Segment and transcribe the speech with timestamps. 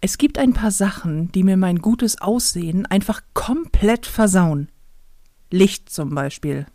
[0.00, 4.68] Es gibt ein paar Sachen, die mir mein gutes Aussehen einfach komplett versauen.
[5.50, 6.66] Licht zum Beispiel.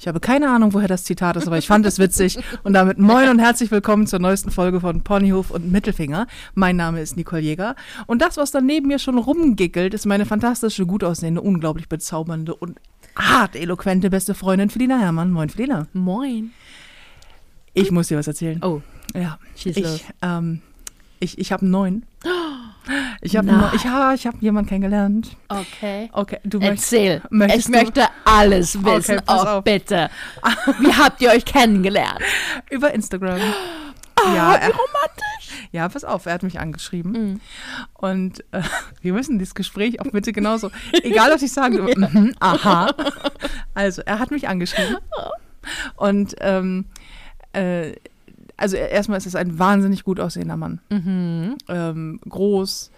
[0.00, 2.38] Ich habe keine Ahnung, woher das Zitat ist, aber ich fand es witzig.
[2.62, 6.28] Und damit moin und herzlich willkommen zur neuesten Folge von Ponyhof und Mittelfinger.
[6.54, 7.74] Mein Name ist Nicole Jäger.
[8.06, 12.54] Und das, was da neben mir schon rumgickelt, ist meine fantastische, gut aussehende, unglaublich bezaubernde
[12.54, 12.78] und
[13.16, 15.32] hart eloquente beste Freundin Felina Herrmann.
[15.32, 15.88] Moin, Felina.
[15.92, 16.52] Moin.
[17.74, 18.62] Ich muss dir was erzählen.
[18.62, 18.80] Oh,
[19.14, 19.38] Ja.
[19.56, 20.00] schieß Ich, los.
[20.22, 20.62] ähm,
[21.20, 22.06] ich, ich habe einen neuen.
[23.20, 25.36] Ich habe ich, ja, ich hab jemanden kennengelernt.
[25.48, 26.08] Okay.
[26.12, 26.92] Okay, du möchtest.
[26.92, 27.22] Erzähl.
[27.30, 29.16] möchtest ich du- möchte alles wissen.
[29.16, 29.64] Okay, pass oh, auf.
[29.64, 30.10] bitte.
[30.80, 32.20] Wie habt ihr euch kennengelernt?
[32.70, 33.40] Über Instagram.
[34.20, 35.68] Ah, ja, wie romantisch.
[35.70, 37.12] ja, pass auf, er hat mich angeschrieben.
[37.12, 37.40] Mhm.
[37.94, 38.62] Und äh,
[39.00, 40.70] wir müssen dieses Gespräch auch bitte genauso.
[41.02, 42.92] Egal, was ich sage, mhm, aha.
[43.74, 44.96] Also, er hat mich angeschrieben.
[45.96, 46.86] Und ähm,
[47.52, 47.92] äh,
[48.58, 50.80] also erstmal ist es ein wahnsinnig gut aussehender Mann.
[50.90, 51.56] Mhm.
[51.68, 52.90] ähm, groß,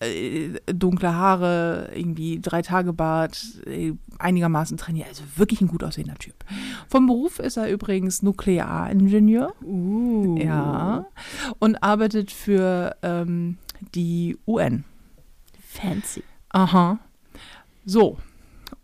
[0.00, 6.14] äh, dunkle Haare, irgendwie drei Tage Bart, äh, einigermaßen trainiert, also wirklich ein gut aussehender
[6.16, 6.34] Typ.
[6.88, 10.36] Vom Beruf ist er übrigens Nuklearingenieur, Uh.
[10.38, 11.06] ja,
[11.58, 13.56] und arbeitet für ähm,
[13.94, 14.84] die UN.
[15.66, 16.22] Fancy.
[16.50, 16.98] Aha.
[17.84, 18.18] So.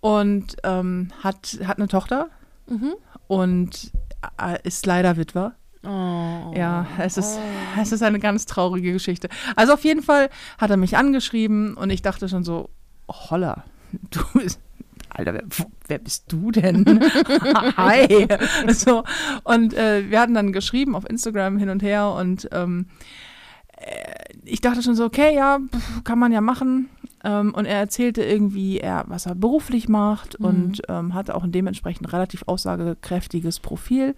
[0.00, 2.28] Und ähm, hat, hat eine Tochter
[2.68, 2.94] Mhm.
[3.28, 3.92] und
[4.62, 5.54] ist leider Witwer.
[5.84, 6.52] Oh.
[6.56, 7.38] Ja, es ist,
[7.80, 9.28] es ist eine ganz traurige Geschichte.
[9.54, 12.70] Also auf jeden Fall hat er mich angeschrieben und ich dachte schon so,
[13.06, 13.64] oh, holla,
[14.10, 14.60] du bist,
[15.10, 15.44] Alter, wer,
[15.86, 16.84] wer bist du denn?
[17.76, 18.26] Hi.
[18.68, 19.04] So,
[19.44, 22.86] und äh, wir hatten dann geschrieben auf Instagram hin und her und ähm,
[23.76, 25.58] äh, ich dachte schon so, okay, ja,
[26.04, 26.88] kann man ja machen.
[27.26, 30.46] Ähm, und er erzählte irgendwie, er, was er beruflich macht Mhm.
[30.46, 34.14] und ähm, hatte auch ein dementsprechend relativ aussagekräftiges Profil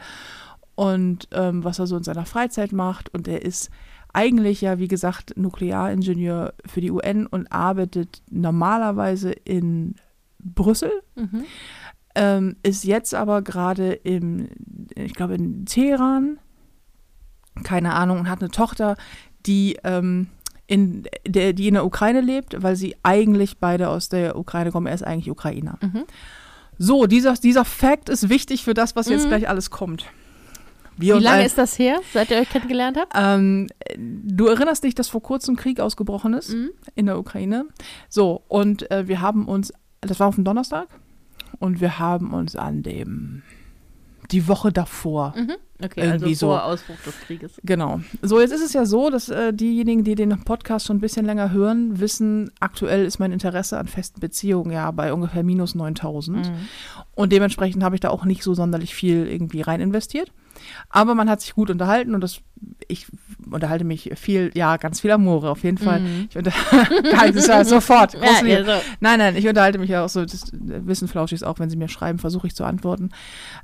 [0.74, 3.12] und ähm, was er so in seiner Freizeit macht.
[3.14, 3.70] Und er ist
[4.12, 9.94] eigentlich ja, wie gesagt, Nuklearingenieur für die UN und arbeitet normalerweise in
[10.38, 11.44] Brüssel, Mhm.
[12.14, 14.48] ähm, ist jetzt aber gerade im,
[14.94, 16.38] ich glaube, in Teheran,
[17.64, 18.96] keine Ahnung, und hat eine Tochter,
[19.46, 20.28] die ähm,
[20.68, 24.86] in der, die in der Ukraine lebt, weil sie eigentlich beide aus der Ukraine kommen.
[24.86, 25.78] Er ist eigentlich Ukrainer.
[25.82, 26.04] Mhm.
[26.78, 29.28] So, dieser, dieser Fact ist wichtig für das, was jetzt Mhm.
[29.30, 30.04] gleich alles kommt.
[30.96, 33.12] Wie Wir und lange all- ist das her, seit ihr euch kennengelernt habt?
[33.16, 36.70] ähm, du erinnerst dich, dass vor kurzem Krieg ausgebrochen ist Mhm.
[36.94, 37.64] in der Ukraine.
[38.08, 40.86] So, und äh, wir haben uns, das war auf dem Donnerstag,
[41.60, 43.42] und wir haben uns an dem,
[44.30, 45.52] die Woche davor, Mhm.
[45.80, 46.46] Okay, Irgendwie also so.
[46.48, 47.52] vor Ausbruch des Krieges.
[47.62, 48.00] genau.
[48.20, 51.24] So, jetzt ist es ja so, dass äh, diejenigen, die den Podcast schon ein bisschen
[51.24, 56.48] länger hören, wissen, aktuell ist mein Interesse an festen Beziehungen ja bei ungefähr minus 9000.
[56.48, 56.52] Mhm.
[57.14, 60.32] Und dementsprechend habe ich da auch nicht so sonderlich viel irgendwie rein investiert.
[60.90, 62.40] Aber man hat sich gut unterhalten und das,
[62.88, 63.06] ich
[63.48, 66.00] unterhalte mich viel, ja, ganz viel Amore auf jeden Fall.
[66.00, 66.26] Mhm.
[66.28, 66.50] Ich unter
[67.12, 68.14] das ist ja sofort.
[68.14, 68.72] Ja, ja, so.
[68.98, 71.88] Nein, nein, ich unterhalte mich ja auch so, das wissen Flauschis auch, wenn sie mir
[71.88, 73.10] schreiben, versuche ich zu antworten.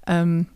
[0.07, 0.47] Ähm,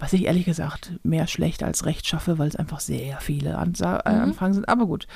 [0.00, 3.98] was ich ehrlich gesagt mehr schlecht als recht schaffe, weil es einfach sehr viele Ansa
[4.00, 4.20] äh, Mhm.
[4.22, 5.06] Anfragen sind, aber gut.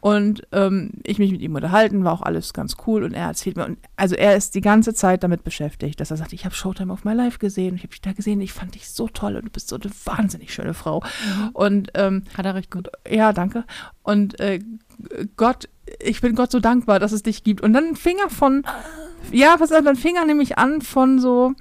[0.00, 3.56] Und ähm, ich mich mit ihm unterhalten, war auch alles ganz cool und er erzählt
[3.56, 6.54] mir, und, also er ist die ganze Zeit damit beschäftigt, dass er sagt, ich habe
[6.54, 9.36] Showtime auf My Life gesehen, ich habe dich da gesehen, ich fand dich so toll
[9.36, 11.02] und du bist so eine wahnsinnig schöne Frau.
[11.54, 12.90] Und ähm, Hat er recht gut.
[13.08, 13.64] ja, danke.
[14.02, 14.58] Und äh,
[15.36, 17.62] Gott, ich bin Gott so dankbar, dass es dich gibt.
[17.62, 18.62] Und dann fing er von,
[19.32, 21.52] ja, was dann fing er nämlich an von so,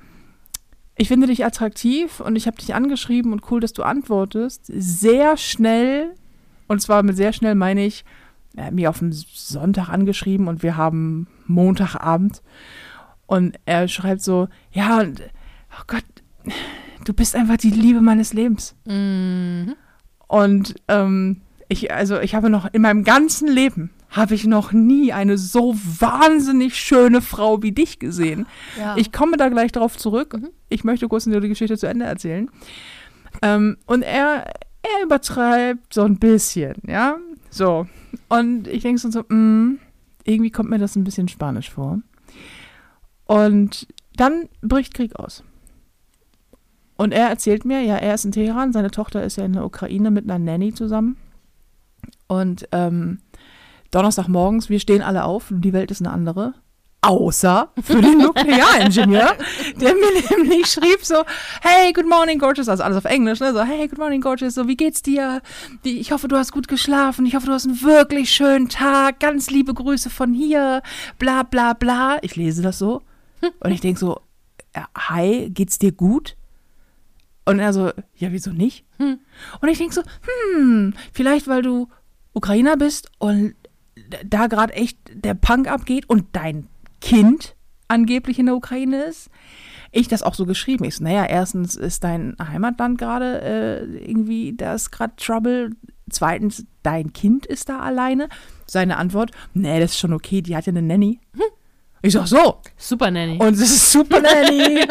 [0.96, 4.66] ich finde dich attraktiv und ich habe dich angeschrieben und cool, dass du antwortest.
[4.68, 6.14] Sehr schnell,
[6.68, 8.06] und zwar mit sehr schnell meine ich,
[8.56, 12.44] er hat mich auf den Sonntag angeschrieben und wir haben Montagabend.
[13.26, 15.22] Und er schreibt so, ja, und,
[15.72, 16.06] oh Gott,
[17.06, 18.75] du bist einfach die Liebe meines Lebens.
[18.86, 19.75] Mhm.
[20.28, 25.12] Und ähm, ich, also ich habe noch in meinem ganzen Leben habe ich noch nie
[25.12, 28.46] eine so wahnsinnig schöne Frau wie dich gesehen.
[28.78, 28.96] Ja.
[28.96, 30.34] Ich komme da gleich drauf zurück.
[30.34, 30.50] Mhm.
[30.69, 32.50] Ich möchte kurz nur die Geschichte zu Ende erzählen.
[33.41, 34.46] Ähm, und er,
[34.84, 37.18] er übertreibt so ein bisschen, ja.
[37.50, 37.88] So.
[38.30, 39.80] Und ich denke so, so mm,
[40.24, 42.00] irgendwie kommt mir das ein bisschen spanisch vor.
[43.25, 45.44] Und dann bricht Krieg aus.
[46.98, 49.65] Und er erzählt mir, ja, er ist in Teheran, seine Tochter ist ja in der
[49.65, 51.18] Ukraine mit einer Nanny zusammen.
[52.27, 53.19] Und ähm,
[53.94, 56.56] Donnerstagmorgens, wir stehen alle auf, die Welt ist eine andere.
[57.01, 59.36] Außer für den Nuklearingenieur,
[59.75, 61.24] der mir nämlich schrieb so,
[61.62, 63.54] hey, good morning, gorgeous, also alles auf Englisch, ne?
[63.54, 65.42] so, hey, good morning, gorgeous, so, wie geht's dir?
[65.84, 69.51] Ich hoffe, du hast gut geschlafen, ich hoffe, du hast einen wirklich schönen Tag, ganz
[69.51, 70.81] liebe Grüße von hier,
[71.19, 72.18] bla, bla, bla.
[72.22, 73.01] Ich lese das so
[73.60, 74.22] und ich denke so,
[74.74, 76.36] ja, hi, geht's dir gut?
[77.46, 78.86] Und er so, ja, wieso nicht?
[78.98, 79.19] Hm.
[79.60, 80.01] Und ich denke so,
[80.56, 81.89] hm, vielleicht weil du
[82.34, 83.56] Ukrainer bist und
[84.25, 86.68] da gerade echt der Punk abgeht und dein
[87.01, 87.56] Kind
[87.88, 89.30] angeblich in der Ukraine ist.
[89.92, 90.86] Ich das auch so geschrieben.
[90.86, 95.69] Ich so, naja, erstens ist dein Heimatland gerade äh, irgendwie, da ist gerade Trouble.
[96.10, 98.27] Zweitens, dein Kind ist da alleine.
[98.65, 101.19] Seine Antwort, nee, das ist schon okay, die hat ja eine Nanny.
[102.01, 103.38] Ich sag so, Super Nanny.
[103.38, 104.86] und es ist Super Nanny.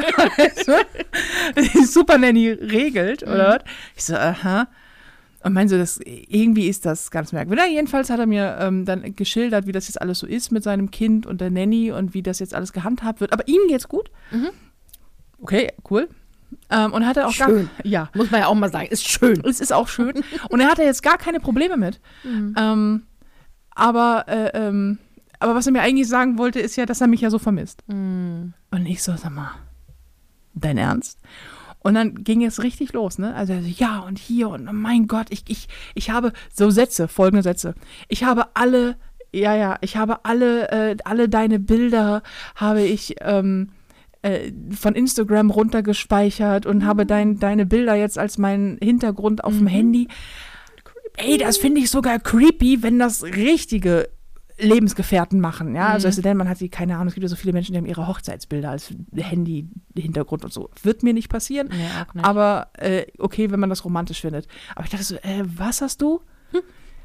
[1.74, 3.72] die Super Nanny regelt, oder was?
[3.96, 4.68] Ich so, aha.
[5.44, 7.64] Und meinte so, das, irgendwie ist das ganz merkwürdig.
[7.70, 10.90] Jedenfalls hat er mir ähm, dann geschildert, wie das jetzt alles so ist mit seinem
[10.90, 13.32] Kind und der Nanny und wie das jetzt alles gehandhabt wird.
[13.32, 14.10] Aber ihm geht's gut.
[15.40, 16.08] Okay, cool.
[16.70, 17.68] Ähm, und hat er auch Schön.
[17.76, 18.86] gar ja, Muss man ja auch mal sagen.
[18.88, 19.42] Ist schön.
[19.44, 20.22] es ist auch schön.
[20.48, 22.00] Und er hatte jetzt gar keine Probleme mit.
[22.24, 23.02] Ähm,
[23.74, 24.98] aber, äh, ähm,
[25.38, 27.82] aber was er mir eigentlich sagen wollte, ist ja, dass er mich ja so vermisst.
[27.88, 28.52] Mhm.
[28.70, 29.50] Und ich so, sag mal,
[30.54, 31.18] dein Ernst?
[31.82, 33.34] Und dann ging es richtig los, ne?
[33.34, 37.08] Also, er so, ja, und hier, und mein Gott, ich, ich, ich habe so Sätze,
[37.08, 37.74] folgende Sätze.
[38.08, 38.96] Ich habe alle,
[39.32, 42.22] ja, ja, ich habe alle, äh, alle deine Bilder
[42.54, 43.70] habe ich ähm,
[44.22, 49.66] äh, von Instagram runtergespeichert und habe dein, deine Bilder jetzt als meinen Hintergrund auf dem
[49.66, 50.08] Handy.
[51.16, 54.08] Ey, das finde ich sogar creepy, wenn das richtige
[54.58, 55.88] Lebensgefährten machen, ja.
[55.88, 57.78] Also, also denn man hat sie, keine Ahnung, es gibt ja so viele Menschen, die
[57.78, 60.70] haben ihre Hochzeitsbilder als Handy-Hintergrund und so.
[60.82, 61.68] Wird mir nicht passieren.
[61.70, 61.76] Nee,
[62.14, 62.24] nicht.
[62.24, 64.46] Aber äh, okay, wenn man das romantisch findet.
[64.74, 66.20] Aber ich dachte so, äh, was hast du?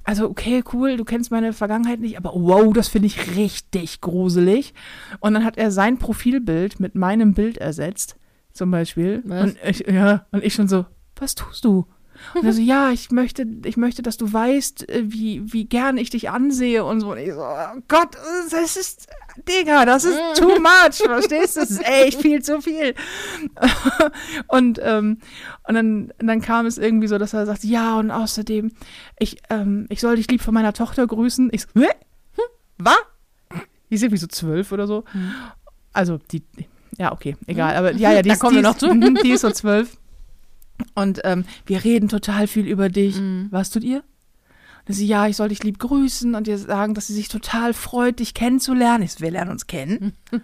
[0.04, 4.74] Also, okay, cool, du kennst meine Vergangenheit nicht, aber wow, das finde ich richtig gruselig.
[5.20, 8.16] Und dann hat er sein Profilbild mit meinem Bild ersetzt,
[8.54, 9.22] zum Beispiel.
[9.26, 9.44] Was?
[9.44, 10.86] Und ich, ja, und ich schon so,
[11.18, 11.88] was tust du?
[12.34, 15.98] Und er so, ja, ich möchte, ich möchte, dass du weißt, äh, wie, wie gern
[15.98, 17.12] ich dich ansehe und so.
[17.12, 18.16] Und ich so, oh Gott,
[18.52, 19.08] das ist,
[19.48, 21.62] Digga, das ist too much, verstehst du?
[21.62, 22.96] Das ist echt viel zu viel.
[24.48, 25.20] Und, ähm,
[25.68, 28.72] und dann, dann kam es irgendwie so, dass er sagt, ja, und außerdem,
[29.20, 31.50] ich, ähm, ich soll dich lieb von meiner Tochter grüßen.
[31.52, 31.88] Ich so, hä?
[32.36, 32.44] Hm?
[32.78, 32.98] Was?
[33.90, 35.04] Die ist irgendwie so zwölf oder so.
[35.94, 36.44] Also, die,
[36.98, 37.76] ja, okay, egal.
[37.76, 38.94] Aber ja, ja, die Da ist, kommen die wir noch zu.
[39.24, 39.98] Die ist so zwölf.
[40.96, 43.20] Und ähm, wir reden total viel über dich.
[43.20, 43.48] Mhm.
[43.52, 44.04] Was tut ihr?
[44.88, 47.74] Und sie, ja, ich soll dich lieb grüßen und dir sagen, dass sie sich total
[47.74, 49.04] freut, dich kennenzulernen.
[49.04, 50.14] Ich so, wir lernen uns kennen.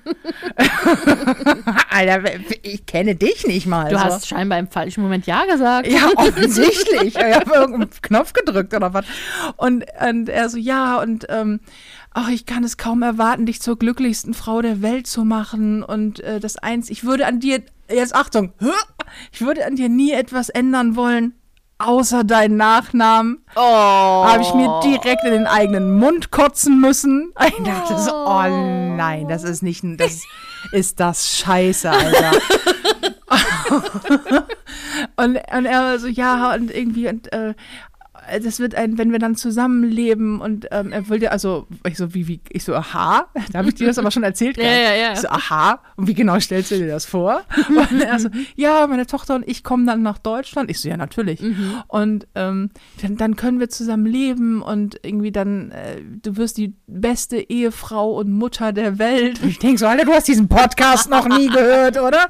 [1.90, 2.24] Alter,
[2.62, 3.90] ich kenne dich nicht mal.
[3.90, 4.04] Du so.
[4.04, 5.88] hast scheinbar im falschen Moment Ja gesagt.
[5.88, 7.16] Ja, offensichtlich.
[7.16, 9.06] Ich habe irgendeinen Knopf gedrückt oder was.
[9.56, 11.62] Und, und er so, ja, und ähm,
[12.12, 15.84] ach, ich kann es kaum erwarten, dich zur glücklichsten Frau der Welt zu machen.
[15.84, 18.54] Und äh, das eins, ich würde an dir, jetzt Achtung,
[19.32, 21.34] ich würde an dir nie etwas ändern wollen,
[21.80, 23.44] außer deinen Nachnamen.
[23.56, 23.60] Oh.
[23.62, 27.34] Habe ich mir direkt in den eigenen Mund kotzen müssen.
[27.46, 30.22] Ich dachte so, oh nein, das ist nicht, ein- das
[30.72, 32.32] ist das Scheiße, Alter.
[35.18, 37.54] und, und er so, ja, und irgendwie, und, äh,
[38.44, 42.14] das wird ein, wenn wir dann zusammenleben und ähm, er will dir, also ich so,
[42.14, 44.58] wie, wie, ich so, aha, da habe ich dir das aber schon erzählt.
[44.58, 45.14] Ja, ja, ja.
[45.14, 47.44] Ich so, aha, und wie genau stellst du dir das vor?
[47.70, 50.70] Und er so, ja, meine Tochter und ich kommen dann nach Deutschland.
[50.70, 51.42] Ich so, ja, natürlich.
[51.42, 51.84] Mhm.
[51.88, 52.70] Und ähm,
[53.02, 58.14] dann, dann können wir zusammen leben und irgendwie dann, äh, du wirst die beste Ehefrau
[58.14, 59.42] und Mutter der Welt.
[59.42, 62.28] Und ich denke so, Alter, du hast diesen Podcast noch nie gehört, oder?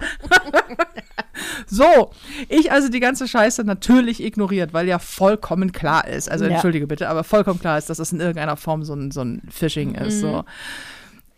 [1.68, 2.12] so,
[2.50, 6.52] ich also die ganze Scheiße natürlich ignoriert, weil ja vollkommen klar ist, also Ja.
[6.52, 9.42] entschuldige bitte, aber vollkommen klar ist, dass das in irgendeiner Form so ein, so ein
[9.50, 10.22] Phishing ist.
[10.22, 10.44] So.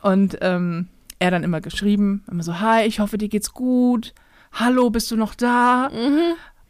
[0.02, 0.88] Und ähm,
[1.20, 4.14] er dann immer geschrieben, immer so, hi, ich hoffe, dir geht's gut.
[4.54, 5.90] Hallo, bist du noch da?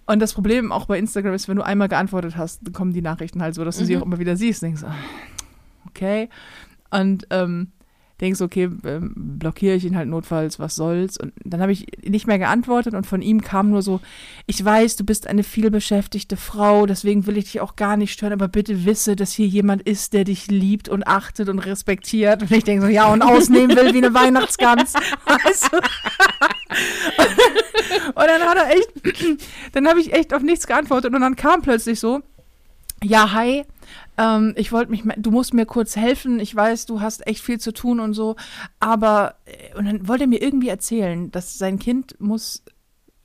[0.08, 3.02] Und das Problem auch bei Instagram ist, wenn du einmal geantwortet hast, dann kommen die
[3.02, 4.62] Nachrichten halt so, dass du sie auch immer wieder siehst.
[4.62, 4.94] Denkst, ah,
[5.88, 6.30] okay.
[6.92, 7.72] Und ähm,
[8.22, 11.18] denkst, okay, ähm, blockiere ich ihn halt notfalls, was soll's.
[11.18, 14.00] Und dann habe ich nicht mehr geantwortet und von ihm kam nur so,
[14.46, 18.34] ich weiß, du bist eine vielbeschäftigte Frau, deswegen will ich dich auch gar nicht stören,
[18.34, 22.42] aber bitte wisse, dass hier jemand ist, der dich liebt und achtet und respektiert.
[22.42, 24.94] Und ich denke so, ja, und ausnehmen will wie eine Weihnachtsgans.
[25.26, 25.78] Weißt du?
[28.16, 28.90] Und dann hat er echt,
[29.74, 32.22] dann habe ich echt auf nichts geantwortet und dann kam plötzlich so,
[33.04, 33.64] ja, hi,
[34.18, 37.60] ähm, ich wollte mich, du musst mir kurz helfen, ich weiß, du hast echt viel
[37.60, 38.36] zu tun und so,
[38.80, 42.64] aber, äh, und dann wollte er mir irgendwie erzählen, dass sein Kind muss,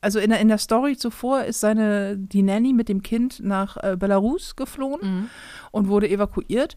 [0.01, 3.77] also in der, in der Story zuvor ist seine, die Nanny mit dem Kind nach
[3.77, 5.29] äh, Belarus geflohen Mhm.
[5.73, 6.77] und wurde evakuiert,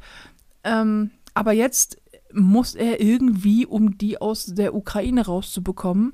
[0.63, 1.97] ähm, aber jetzt
[2.31, 6.13] muss er irgendwie, um die aus der Ukraine rauszubekommen,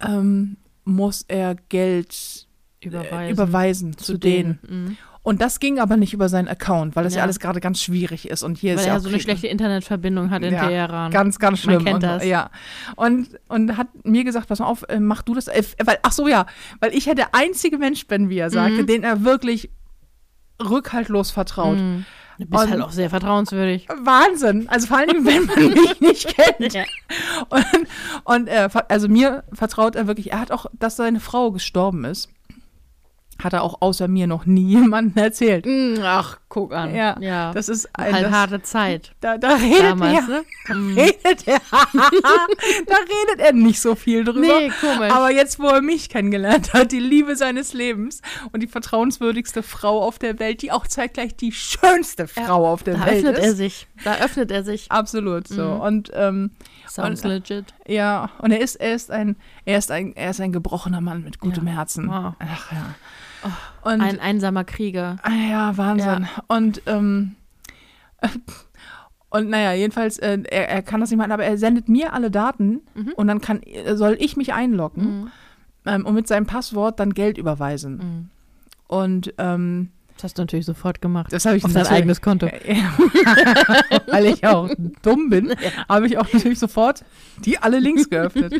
[0.00, 2.46] ähm, muss er Geld
[2.80, 3.18] Überweisen.
[3.18, 4.58] äh, überweisen zu, denen.
[4.68, 4.96] Mhm.
[5.24, 7.24] Und das ging aber nicht über seinen Account, weil das ja, Ja.
[7.24, 8.42] alles gerade ganz schwierig ist.
[8.42, 11.10] Und hier Weil ist ja er auch so eine schlechte Internetverbindung hat in Ja, Teheran.
[11.10, 11.76] Ganz, ganz schlimm.
[11.82, 12.24] Man kennt und, das.
[12.26, 12.50] Ja.
[12.94, 15.48] Und, und hat mir gesagt, pass mal auf, äh, mach du das.
[15.48, 16.44] Äh, weil, ach so, ja,
[16.80, 18.86] weil ich ja der einzige Mensch bin, wie er sagte, Mhm.
[18.86, 19.70] den er wirklich
[20.62, 21.78] rückhaltlos vertraut.
[21.78, 22.04] Mhm.
[22.38, 23.86] Du bist Und- halt auch sehr vertrauenswürdig.
[24.02, 24.68] Wahnsinn.
[24.68, 26.74] Also vor Dingen, wenn man mich nicht kennt.
[26.74, 26.84] Ja.
[27.48, 27.64] Und,
[28.24, 32.04] und er, ver- also mir vertraut er wirklich, er hat auch, dass seine Frau gestorben
[32.04, 32.28] ist,
[33.42, 35.66] hat er auch außer mir noch nie jemandem erzählt.
[35.66, 36.94] Mm, Ach, guck an.
[36.94, 37.52] Ja, ja.
[37.52, 39.12] Das ist ein, halt das, harte Zeit.
[39.20, 40.44] da, da redet Damals, er, ne?
[40.74, 40.94] Mm.
[40.98, 41.60] redet er,
[41.92, 44.40] da redet er nicht so viel drüber.
[44.40, 45.12] Nee, komisch.
[45.12, 48.22] Aber jetzt, wo er mich kennengelernt hat, die Liebe seines Lebens
[48.52, 52.94] und die vertrauenswürdigste Frau auf der Welt, die auch zeitgleich die schönste Frau auf der
[52.98, 53.44] da Welt öffnet ist.
[53.44, 53.86] er sich.
[54.04, 54.90] Da öffnet er sich.
[54.90, 55.62] Absolut so.
[55.62, 55.80] Mhm.
[55.80, 56.50] Und ähm,
[56.88, 57.74] Sounds Und- legit.
[57.86, 61.22] ja, und er ist, er ist ein, er ist ein, er ist ein gebrochener Mann
[61.24, 61.74] mit gutem Ja.
[61.74, 62.08] Herzen.
[62.08, 62.34] Wow.
[62.38, 62.94] Ach ja.
[63.82, 65.16] Und Ein einsamer Krieger.
[65.22, 66.26] ah, ja, Wahnsinn.
[66.48, 67.36] Und ähm,
[69.30, 72.30] und naja, jedenfalls, äh, er, er kann das nicht machen, aber er sendet mir alle
[72.30, 73.12] Daten Mhm.
[73.16, 73.60] und dann kann,
[73.94, 75.30] soll ich mich einloggen Mhm.
[75.86, 77.96] ähm, und mit seinem Passwort dann Geld überweisen.
[77.96, 78.28] Mhm.
[78.86, 81.32] Und ähm, Das hast du natürlich sofort gemacht.
[81.32, 82.46] das habe ich Auf dein eigenes Konto.
[82.66, 82.92] Ja.
[84.06, 84.70] Weil ich auch
[85.02, 85.52] dumm bin,
[85.88, 87.04] habe ich auch natürlich sofort
[87.44, 88.54] die alle Links geöffnet.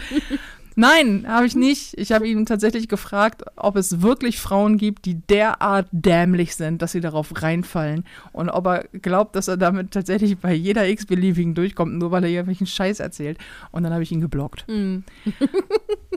[0.77, 1.95] Nein, habe ich nicht.
[1.99, 6.93] Ich habe ihn tatsächlich gefragt, ob es wirklich Frauen gibt, die derart dämlich sind, dass
[6.93, 8.05] sie darauf reinfallen.
[8.33, 12.31] Und ob er glaubt, dass er damit tatsächlich bei jeder x-beliebigen durchkommt, nur weil er
[12.31, 13.39] irgendwelchen Scheiß erzählt.
[13.71, 14.67] Und dann habe ich ihn geblockt.
[14.69, 15.05] Mhm.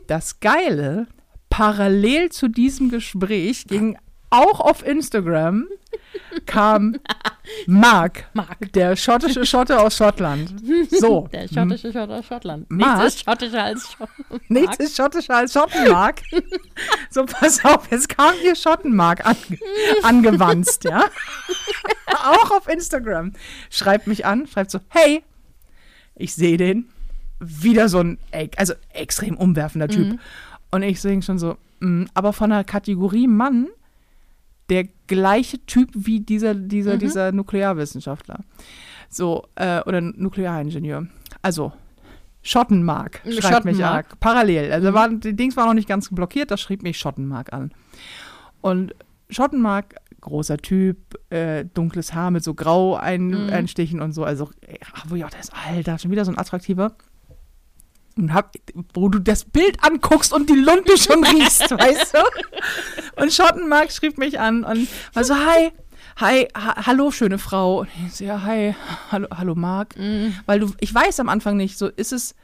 [0.06, 1.08] Das Geile,
[1.50, 3.98] parallel zu diesem Gespräch ging
[4.30, 5.68] auch auf Instagram
[6.46, 6.96] kam
[7.68, 8.72] Mark, Mark.
[8.74, 10.54] der schottische Schotte aus Schottland.
[10.90, 11.28] So.
[11.32, 12.70] Der schottische Schotte aus Schottland.
[12.70, 13.00] Mark?
[13.00, 14.50] Nichts ist schottischer als Schottland.
[14.50, 16.22] Nichts ist schottischer als Schottenmark.
[17.10, 19.36] so, pass auf, jetzt kam hier Schottenmark an,
[20.04, 21.06] angewanzt, ja.
[22.08, 23.34] Auch auf Instagram.
[23.70, 25.24] Schreibt mich an, schreibt so, hey,
[26.16, 26.90] ich sehe den.
[27.40, 28.18] Wieder so ein,
[28.56, 30.14] also extrem umwerfender Typ.
[30.14, 30.20] Mhm.
[30.72, 33.68] Und ich sehe schon so, mm, aber von der Kategorie Mann,
[34.70, 37.00] der gleiche Typ wie dieser, dieser, Mhm.
[37.00, 38.40] dieser Nuklearwissenschaftler.
[39.10, 41.08] So, äh, oder Nuklearingenieur.
[41.42, 41.72] Also,
[42.44, 44.12] Schottenmark schreibt mich Schottenmark.
[44.14, 44.18] an.
[44.20, 44.68] Parallel.
[44.68, 44.74] Mhm.
[44.74, 47.72] Also war, die Dings war noch nicht ganz blockiert, da schrieb mich Schottenmark an.
[48.62, 48.96] Und
[49.30, 50.98] Schottenmark, großer Typ,
[51.30, 53.50] äh, dunkles Haar mit so grau ein, Mhm.
[53.50, 54.24] einstichen und so.
[54.24, 56.94] Also, äh, wo ich auch das, Alter, schon wieder so ein attraktiver.
[58.18, 58.56] Und hab,
[58.94, 63.22] wo du das Bild anguckst und die Lunte schon riechst, weißt du?
[63.22, 65.72] Und Schottenmark schrieb mich an und war so, hi,
[66.18, 67.82] hi, ha, hallo, schöne Frau.
[67.82, 68.76] Und ich so, ja, hi,
[69.12, 69.98] hallo, hallo, Mark.
[69.98, 70.36] Mhm.
[70.46, 72.36] Weil du, ich weiß am Anfang nicht, so, ist es,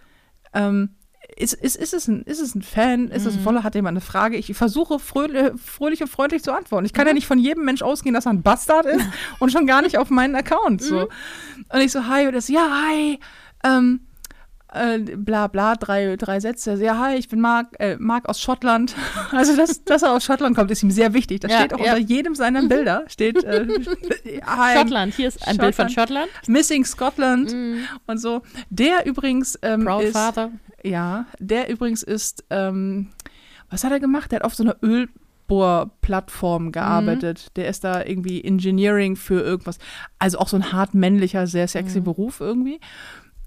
[0.53, 0.95] ähm,
[1.35, 3.09] ist, ist, ist, es ein, ist es ein Fan?
[3.09, 3.63] Ist es ein Voller?
[3.63, 4.37] Hat jemand eine Frage?
[4.37, 6.85] Ich versuche fröhlich, fröhlich und freundlich zu antworten.
[6.85, 9.05] Ich kann ja nicht von jedem Mensch ausgehen, dass er ein Bastard ist
[9.39, 10.81] und schon gar nicht auf meinen Account.
[10.81, 11.09] So.
[11.69, 13.19] Und ich so, hi, und das, ja, hi,
[13.63, 14.01] ähm,
[14.73, 16.73] äh, bla bla, drei, drei Sätze.
[16.75, 18.95] Ja, hi, ich bin Marc, äh, Marc aus Schottland.
[19.31, 21.41] Also, dass, dass er aus Schottland kommt, ist ihm sehr wichtig.
[21.41, 21.93] Das Ja, steht auch ja.
[21.95, 23.03] unter jedem seiner Bilder.
[23.07, 23.65] Steht, äh,
[24.45, 25.13] hi, Schottland.
[25.15, 26.29] Hier ist ein Bild von Schottland.
[26.47, 27.79] Missing Scotland Mhm.
[28.07, 28.41] und so.
[28.69, 30.51] Der übrigens ähm, Proud ist, Father.
[30.83, 33.09] ja, der übrigens ist, ähm,
[33.69, 34.31] was hat er gemacht?
[34.31, 37.55] Der hat auf so einer Ölbohrplattform gearbeitet.
[37.55, 39.77] Der ist da irgendwie Engineering für irgendwas.
[40.19, 42.03] Also auch so ein hart männlicher, sehr sexy Mhm.
[42.03, 42.79] Beruf irgendwie.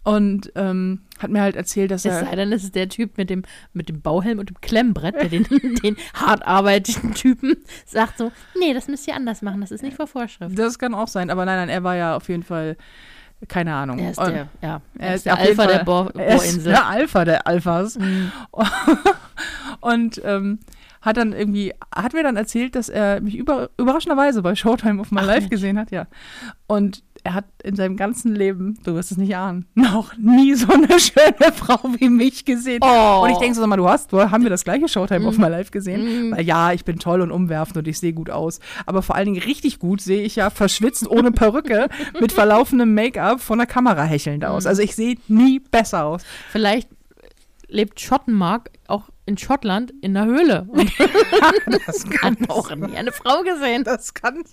[0.06, 2.24] Und ähm, hat mir halt erzählt, dass Es er.
[2.26, 5.28] sei denn, es ist der Typ mit dem, mit dem Bauhelm und dem Klemmbrett, der
[5.28, 5.42] den,
[5.82, 9.96] den hart arbeitenden Typen sagt so, nee, das müsst ihr anders machen, das ist nicht
[9.96, 10.56] vor Vorschrift.
[10.56, 12.76] Das kann auch sein, aber nein, nein, er war ja auf jeden Fall,
[13.48, 13.98] keine Ahnung.
[13.98, 16.42] Er ist Und der, ja, er er ist ist der Alpha der Fall- er ist
[16.44, 16.72] Bohrinsel.
[16.72, 17.98] der Alpha der Alphas.
[17.98, 18.30] Mhm.
[19.80, 20.60] Und ähm,
[21.02, 25.10] hat dann irgendwie, hat mir dann erzählt, dass er mich über, überraschenderweise bei Showtime auf
[25.10, 26.06] My Ach, Life gesehen hat, ja.
[26.66, 30.72] Und er hat in seinem ganzen Leben, du wirst es nicht ahnen, noch nie so
[30.72, 32.80] eine schöne Frau wie mich gesehen.
[32.82, 33.22] Oh.
[33.24, 35.48] Und ich denke so, sag mal, du hast, haben wir das gleiche Showtime auf My
[35.48, 36.30] Life gesehen?
[36.30, 36.36] Mm.
[36.36, 38.60] Weil ja, ich bin toll und umwerfend und ich sehe gut aus.
[38.86, 41.88] Aber vor allen Dingen richtig gut sehe ich ja verschwitzt, ohne Perücke,
[42.20, 44.64] mit verlaufendem Make-up von der Kamera hechelnd aus.
[44.64, 44.68] Mm.
[44.68, 46.22] Also ich sehe nie besser aus.
[46.52, 46.88] Vielleicht
[47.66, 50.90] lebt Schottenmark auch in Schottland in einer Höhle und
[51.86, 53.84] Das hat auch nie eine Frau gesehen.
[53.84, 54.44] Das kann.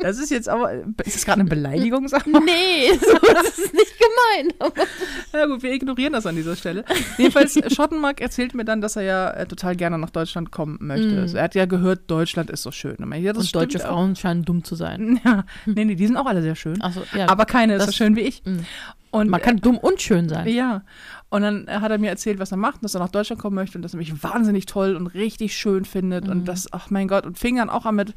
[0.00, 0.72] das ist jetzt aber.
[1.04, 2.08] Ist das gerade eine Beleidigung?
[2.08, 2.40] Sag mal?
[2.40, 4.74] Nee, so ist es nicht gemeint.
[5.32, 6.84] Ja, gut, wir ignorieren das an dieser Stelle.
[7.16, 10.78] Jedenfalls, äh, Schottenmark erzählt mir dann, dass er ja äh, total gerne nach Deutschland kommen
[10.80, 11.08] möchte.
[11.08, 11.18] Mhm.
[11.18, 12.96] Also, er hat ja gehört, Deutschland ist so schön.
[12.96, 13.92] Und ich, ja, das und deutsche auch.
[13.92, 15.20] Frauen scheinen dumm zu sein.
[15.24, 16.80] Ja, nee, nee, die sind auch alle sehr schön.
[16.80, 17.28] Achso, ja.
[17.28, 18.42] aber keine ist so das- schön wie ich.
[18.44, 18.64] Mhm.
[19.10, 20.46] Und man kann dumm und schön sein.
[20.46, 20.82] Äh, ja.
[21.30, 23.76] Und dann hat er mir erzählt, was er macht, dass er nach Deutschland kommen möchte
[23.76, 26.24] und dass er mich wahnsinnig toll und richtig schön findet.
[26.24, 26.30] Mhm.
[26.30, 28.14] Und das, ach mein Gott, und fing dann auch an mit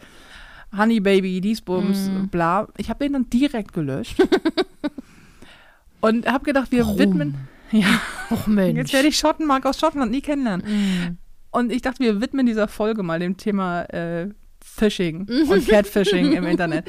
[0.77, 2.29] Honey Baby, dies, Bums, Mhm.
[2.29, 2.67] bla.
[2.77, 4.17] Ich habe den dann direkt gelöscht.
[6.01, 6.97] und habe gedacht, wir Warum?
[6.99, 7.35] widmen.
[7.71, 8.77] Ja, Och Mensch.
[8.77, 10.65] jetzt werde ich Schottenmark aus Schottland nie kennenlernen.
[10.67, 11.17] Mhm.
[11.51, 14.29] Und ich dachte, wir widmen dieser Folge mal dem Thema äh,
[14.63, 16.85] Phishing und Catfishing im Internet.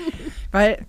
[0.53, 0.87] Weil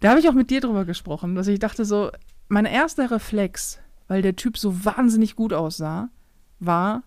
[0.00, 2.10] da habe ich auch mit dir drüber gesprochen, dass ich dachte so,
[2.48, 3.78] mein erster Reflex,
[4.08, 6.08] weil der Typ so wahnsinnig gut aussah,
[6.58, 7.02] war,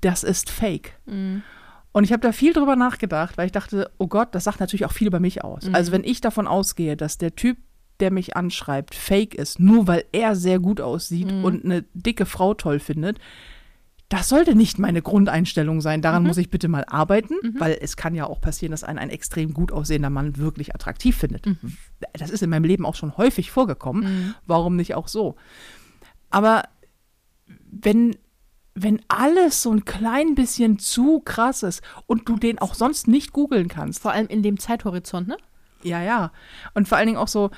[0.00, 0.92] das ist fake.
[1.06, 1.42] Mhm.
[1.92, 4.84] Und ich habe da viel drüber nachgedacht, weil ich dachte, oh Gott, das sagt natürlich
[4.84, 5.64] auch viel über mich aus.
[5.66, 5.74] Mhm.
[5.74, 7.56] Also wenn ich davon ausgehe, dass der Typ,
[8.00, 11.44] der mich anschreibt, fake ist, nur weil er sehr gut aussieht Mhm.
[11.44, 13.18] und eine dicke Frau toll findet,
[14.10, 16.00] das sollte nicht meine Grundeinstellung sein.
[16.02, 16.28] Daran Mhm.
[16.28, 19.52] muss ich bitte mal arbeiten, weil es kann ja auch passieren, dass einen ein extrem
[19.52, 21.46] gut aussehender Mann wirklich attraktiv findet.
[21.46, 21.56] Mhm.
[22.12, 24.34] Das ist in meinem Leben auch schon häufig vorgekommen.
[24.46, 25.34] Warum nicht auch so?
[26.36, 26.64] Aber
[27.48, 28.14] wenn,
[28.74, 33.32] wenn alles so ein klein bisschen zu krass ist und du den auch sonst nicht
[33.32, 35.38] googeln kannst, Vor allem in dem Zeithorizont, ne?
[35.82, 36.32] ja, ja.
[36.74, 37.52] Und vor allen Dingen auch so,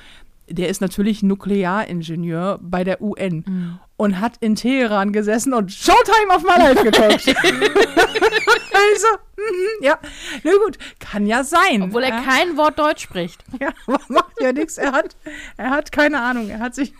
[0.49, 3.79] der ist natürlich Nuklearingenieur bei der UN Mhm.
[3.97, 7.27] und hat in Teheran gesessen und Showtime of my life geguckt.
[7.37, 9.97] also, mhm, ja,
[10.43, 11.83] na gut, kann ja sein.
[11.83, 13.43] Obwohl er ja, kein Wort Deutsch spricht.
[13.59, 13.69] ja,
[14.07, 14.77] macht ja nichts.
[14.77, 15.15] Er hat,
[15.57, 16.49] er hat keine Ahnung.
[16.49, 16.93] Er hat sich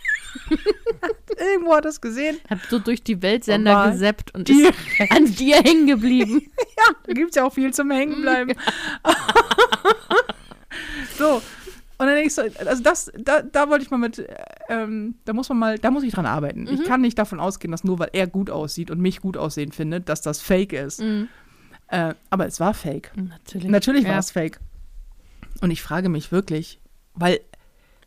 [1.38, 2.38] irgendwo hat es gesehen.
[2.50, 4.72] Hat so durch die Weltsender Aber gesappt und ist
[5.10, 6.52] an dir hängen geblieben.
[6.78, 8.54] Ja, da gibt es ja auch viel zum Hängenbleiben.
[11.18, 11.42] so.
[12.00, 14.28] Und dann denke ich so, also das, da, da wollte ich mal mit, äh,
[14.70, 16.66] ähm, da muss man mal, da muss ich dran arbeiten.
[16.68, 19.74] Ich kann nicht davon ausgehen, dass nur weil er gut aussieht und mich gut aussehen
[19.74, 21.02] findet, dass das fake ist.
[21.90, 23.12] Äh, aber es war fake.
[23.16, 23.68] Natürlich.
[23.68, 24.20] Natürlich war ja.
[24.20, 24.60] es fake.
[25.60, 26.80] Und ich frage mich wirklich,
[27.16, 27.42] weil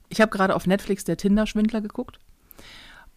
[0.08, 2.18] ich habe gerade auf Netflix der Tinder-Schwindler geguckt.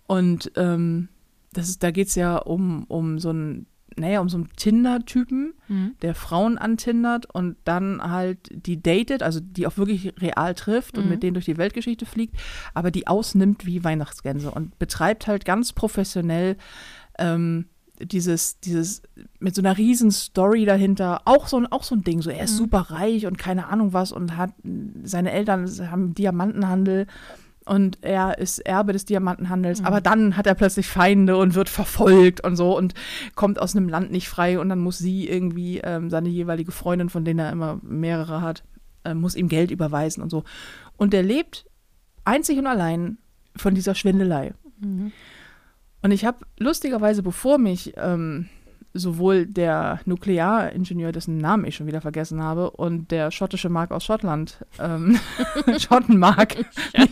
[0.08, 1.08] Und ähm,
[1.54, 3.68] das ist, da geht es ja um, um so einen,
[3.98, 5.96] naja, um so einen Tinder-Typen, Mhm.
[6.02, 11.10] der Frauen antindert und dann halt die datet, also die auch wirklich real trifft und
[11.10, 12.36] mit denen durch die Weltgeschichte fliegt,
[12.74, 16.58] aber die ausnimmt wie Weihnachtsgänse und betreibt halt ganz professionell
[17.18, 17.66] ähm,
[18.02, 19.02] dieses, dieses,
[19.40, 22.44] mit so einer riesen Story dahinter, auch so, ein- auch so ein Ding, so er
[22.44, 24.52] ist super reich und keine Ahnung was und hat,
[25.04, 27.08] seine Eltern haben Diamantenhandel
[27.66, 32.44] und er ist Erbe des Diamantenhandels, aber dann hat er plötzlich Feinde und wird verfolgt
[32.44, 32.94] und so und
[33.36, 37.10] kommt aus einem Land nicht frei und dann muss sie irgendwie ähm, seine jeweilige Freundin,
[37.10, 38.64] von denen er immer mehrere hat,
[39.04, 40.44] äh, muss ihm Geld überweisen und so.
[40.98, 41.66] Und er lebt
[42.24, 43.18] einzig und allein
[43.56, 44.54] von dieser Schwindelei.
[46.02, 48.48] Und ich habe lustigerweise, bevor mich ähm,
[48.96, 54.06] sowohl der Nuklearingenieur, dessen Namen ich schon wieder vergessen habe, und der schottische Mark aus
[54.06, 55.20] Schottland, ähm,
[55.78, 56.56] Schottenmark,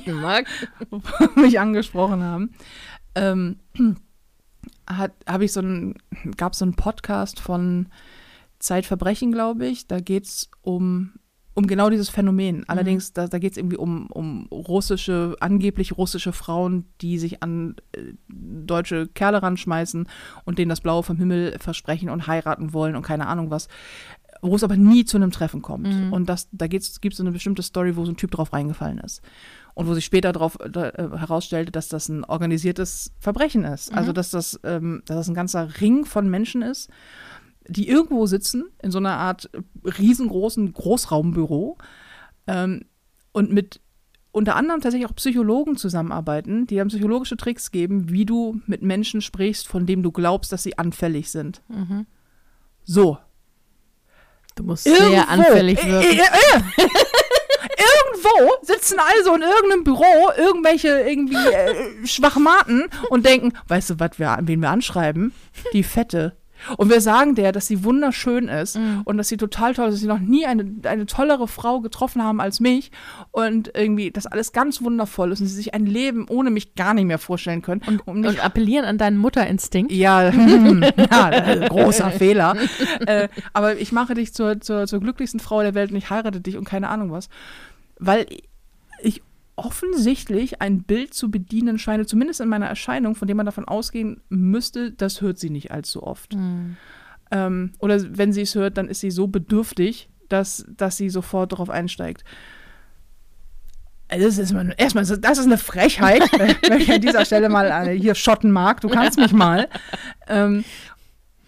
[0.07, 0.47] Mag.
[1.35, 2.53] mich angesprochen haben,
[3.15, 3.59] ähm,
[4.87, 5.95] hat, habe ich so einen,
[6.37, 7.89] gab es so einen Podcast von
[8.59, 9.87] Zeitverbrechen, glaube ich.
[9.87, 11.13] Da geht es um,
[11.53, 12.63] um genau dieses Phänomen.
[12.67, 17.75] Allerdings, da, da geht es irgendwie um, um russische, angeblich russische Frauen, die sich an
[17.91, 20.07] äh, deutsche Kerle ranschmeißen
[20.45, 23.67] und denen das Blaue vom Himmel versprechen und heiraten wollen und keine Ahnung was.
[24.41, 25.87] Wo es aber nie zu einem Treffen kommt.
[26.11, 28.97] Und das, da gibt es so eine bestimmte Story, wo so ein Typ drauf reingefallen
[28.97, 29.21] ist.
[29.73, 33.93] Und wo sich später darauf äh, herausstellte, dass das ein organisiertes Verbrechen ist.
[33.93, 36.89] Also, dass das, ähm, dass das ein ganzer Ring von Menschen ist,
[37.67, 39.49] die irgendwo sitzen, in so einer Art
[39.83, 41.77] riesengroßen Großraumbüro
[42.47, 42.85] ähm,
[43.31, 43.79] und mit
[44.31, 49.21] unter anderem tatsächlich auch Psychologen zusammenarbeiten, die dann psychologische Tricks geben, wie du mit Menschen
[49.21, 51.61] sprichst, von denen du glaubst, dass sie anfällig sind.
[52.83, 53.19] So.
[54.55, 56.19] Du musst sehr anfällig äh, wirken.
[56.19, 56.87] äh, äh,
[58.23, 64.19] irgendwo sitzen also in irgendeinem Büro irgendwelche irgendwie äh, Schwachmaten und denken, weißt du, was
[64.19, 65.33] wir, wen wir anschreiben?
[65.73, 66.35] Die Fette.
[66.77, 70.01] Und wir sagen der, dass sie wunderschön ist und dass sie total toll ist, dass
[70.01, 72.91] sie noch nie eine, eine tollere Frau getroffen haben als mich
[73.31, 76.93] und irgendwie, dass alles ganz wundervoll ist und sie sich ein Leben ohne mich gar
[76.93, 77.81] nicht mehr vorstellen können.
[78.05, 79.91] Und, nicht Und appellieren an deinen Mutterinstinkt.
[79.91, 82.55] ja, hm, ja großer Fehler.
[83.05, 86.41] Äh, aber ich mache dich zur, zur, zur glücklichsten Frau der Welt und ich heirate
[86.41, 87.29] dich und keine Ahnung was.
[87.99, 88.25] Weil
[89.01, 89.21] ich
[89.55, 94.21] offensichtlich ein Bild zu bedienen scheine, zumindest in meiner Erscheinung, von dem man davon ausgehen
[94.29, 96.33] müsste, das hört sie nicht allzu oft.
[97.31, 101.51] Ähm, oder wenn sie es hört, dann ist sie so bedürftig, dass, dass sie sofort
[101.51, 102.23] darauf einsteigt.
[104.09, 106.21] Also Das ist mal, erstmal, das ist eine Frechheit,
[106.67, 108.81] wenn ich an dieser Stelle mal äh, hier schotten mag.
[108.81, 109.69] Du kannst mich mal.
[110.27, 110.63] Ähm,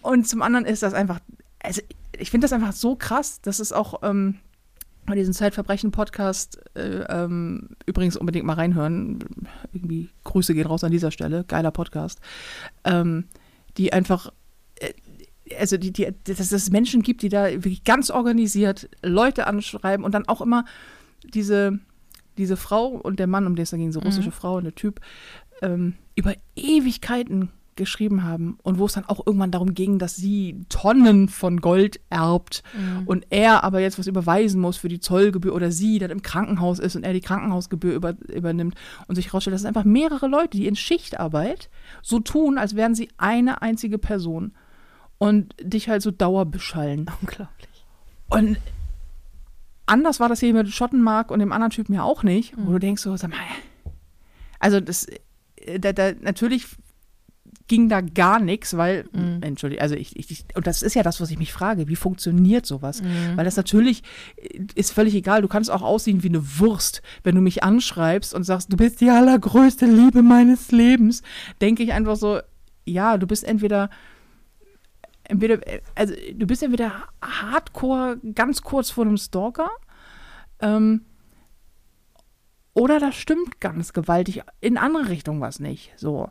[0.02, 1.20] und zum anderen ist das einfach,
[1.60, 1.82] also
[2.18, 4.38] ich finde das einfach so krass, dass es auch ähm,
[5.06, 9.18] bei diesem Zeitverbrechen-Podcast äh, ähm, übrigens unbedingt mal reinhören.
[9.72, 11.44] Irgendwie Grüße gehen raus an dieser Stelle.
[11.44, 12.20] Geiler Podcast.
[12.84, 13.24] Ähm,
[13.76, 14.32] die einfach
[14.80, 14.92] äh,
[15.58, 20.12] also die, die, dass es Menschen gibt, die da wirklich ganz organisiert Leute anschreiben und
[20.12, 20.64] dann auch immer
[21.22, 21.78] diese,
[22.36, 24.74] diese Frau und der Mann, um den es da ging, so russische Frau und der
[24.74, 25.00] Typ,
[25.62, 30.60] ähm, über Ewigkeiten geschrieben haben und wo es dann auch irgendwann darum ging, dass sie
[30.68, 33.06] Tonnen von Gold erbt Mhm.
[33.06, 36.78] und er aber jetzt was überweisen muss für die Zollgebühr oder sie dann im Krankenhaus
[36.78, 38.74] ist und er die Krankenhausgebühr über, übernimmt
[39.06, 41.68] und sich herausstellt, das sind einfach mehrere Leute, die in Schichtarbeit
[42.02, 44.52] so tun, als wären sie eine einzige Person
[45.18, 47.10] und dich halt so dauerbeschallen.
[47.20, 47.84] Unglaublich.
[48.28, 48.58] Und
[49.86, 52.78] anders war das hier mit Schottenmark und dem anderen Typen ja auch nicht, wo du
[52.78, 53.38] denkst so, sag mal,
[54.58, 55.06] also das,
[55.56, 56.66] äh, da, da, natürlich
[57.68, 59.06] ging da gar nichts, weil,
[59.40, 62.66] entschuldige, also ich, ich, und das ist ja das, was ich mich frage, wie funktioniert
[62.66, 63.02] sowas?
[63.36, 64.02] Weil das natürlich
[64.36, 68.34] äh, ist völlig egal, du kannst auch aussehen wie eine Wurst, wenn du mich anschreibst
[68.34, 71.22] und sagst, du bist die allergrößte Liebe meines Lebens,
[71.60, 72.40] denke ich einfach so,
[72.84, 73.90] ja, du bist entweder
[75.24, 75.58] entweder,
[75.94, 79.70] also du bist entweder hardcore ganz kurz vor einem Stalker,
[80.60, 81.02] ähm,
[82.76, 85.94] oder das stimmt ganz gewaltig in andere Richtung was nicht.
[85.96, 86.30] So.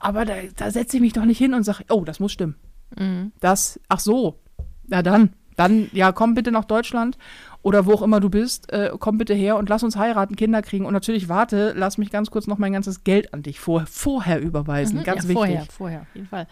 [0.00, 2.56] Aber da, da setze ich mich doch nicht hin und sage, oh, das muss stimmen.
[2.98, 3.32] Mhm.
[3.40, 4.40] Das, ach so,
[4.88, 7.18] na dann, dann, ja, komm bitte nach Deutschland
[7.62, 10.62] oder wo auch immer du bist, äh, komm bitte her und lass uns heiraten, Kinder
[10.62, 13.84] kriegen und natürlich warte, lass mich ganz kurz noch mein ganzes Geld an dich vor,
[13.86, 15.34] vorher überweisen, Mhm, ganz ja, wichtig.
[15.34, 16.46] Vorher, vorher, auf jeden Fall.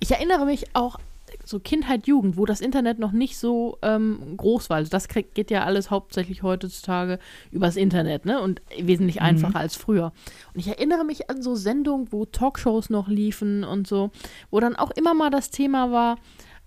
[0.00, 0.98] Ich erinnere mich auch
[1.44, 4.76] so Kindheit, Jugend, wo das Internet noch nicht so ähm, groß war.
[4.78, 7.18] Also das krieg, geht ja alles hauptsächlich heutzutage
[7.50, 8.40] übers Internet, ne?
[8.40, 9.26] Und wesentlich Mhm.
[9.26, 10.12] einfacher als früher.
[10.54, 14.10] Und ich erinnere mich an so Sendungen, wo Talkshows noch liefen und so,
[14.50, 16.16] wo dann auch immer mal das Thema war,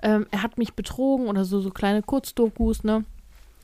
[0.03, 3.05] ähm, er hat mich betrogen oder so, so kleine Kurzdokus, ne?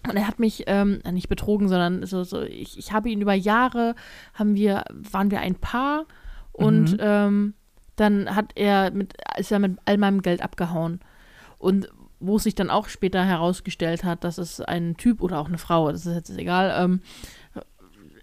[0.10, 3.34] Und er hat mich ähm, nicht betrogen, sondern so, so ich, ich habe ihn über
[3.36, 3.94] Jahre,
[4.34, 6.06] haben wir, waren wir ein Paar
[6.54, 6.98] und Mhm.
[7.00, 7.54] ähm,
[8.02, 11.00] dann hat er mit, ist er mit all meinem Geld abgehauen.
[11.58, 11.88] Und
[12.20, 15.58] wo es sich dann auch später herausgestellt hat, dass es ein Typ oder auch eine
[15.58, 17.02] Frau, das ist jetzt egal, ähm,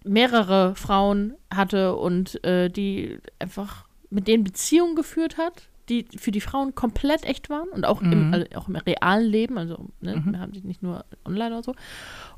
[0.04, 6.40] mehrere Frauen hatte und äh, die einfach mit denen Beziehungen geführt hat, die für die
[6.40, 8.34] Frauen komplett echt waren und auch, im, Mhm.
[8.34, 10.32] also auch im realen Leben, also ne, Mhm.
[10.32, 11.74] wir haben sie nicht nur online oder so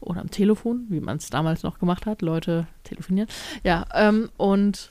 [0.00, 3.29] oder am Telefon, wie man es damals noch gemacht hat, Leute telefonieren.
[3.64, 4.90] Ja, ähm, und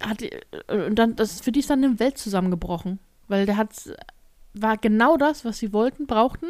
[0.00, 3.70] hat äh, und dann das für die ist dann eine Welt zusammengebrochen, weil der hat
[4.54, 6.46] war genau das, was sie wollten, brauchten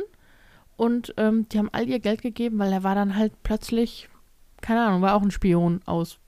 [0.77, 4.09] und ähm, die haben all ihr Geld gegeben, weil er war dann halt plötzlich
[4.61, 6.19] keine Ahnung, war auch ein Spion aus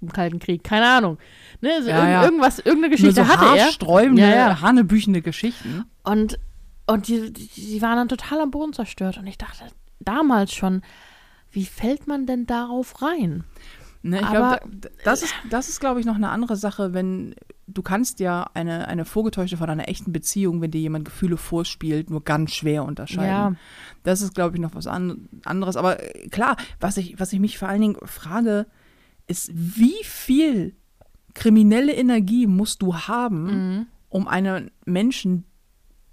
[0.00, 1.18] dem Kalten Krieg, keine Ahnung.
[1.60, 2.24] Ne, also Ja, irg ja.
[2.24, 4.60] irgendwas irgendeine Nur Geschichte so hatte er haarsträubende, Ja, ja.
[4.60, 5.84] hanebüchende Geschichten.
[6.04, 6.38] und
[6.86, 9.64] und die, die waren dann total am Boden zerstört und ich dachte
[10.00, 10.80] damals schon,
[11.50, 13.44] wie fällt man denn darauf rein?
[14.02, 14.60] Ne, ich glaube,
[15.04, 17.34] das ist, das ist glaube ich, noch eine andere Sache, wenn
[17.66, 22.08] du kannst ja eine, eine vorgetäuschte von einer echten Beziehung, wenn dir jemand Gefühle vorspielt,
[22.08, 23.28] nur ganz schwer unterscheiden.
[23.28, 23.54] Ja.
[24.04, 25.76] Das ist, glaube ich, noch was an, anderes.
[25.76, 28.66] Aber äh, klar, was ich, was ich mich vor allen Dingen frage,
[29.26, 30.74] ist, wie viel
[31.34, 33.86] kriminelle Energie musst du haben, Mhm.
[34.08, 35.44] um einen Menschen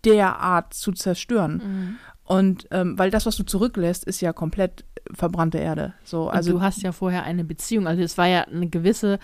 [0.03, 1.61] derart zu zerstören?
[1.63, 1.95] Mhm.
[2.23, 5.93] Und ähm, weil das, was du zurücklässt, ist ja komplett verbrannte Erde.
[6.03, 9.19] So, Also also du hast ja vorher eine Beziehung, also es war ja eine gewisse,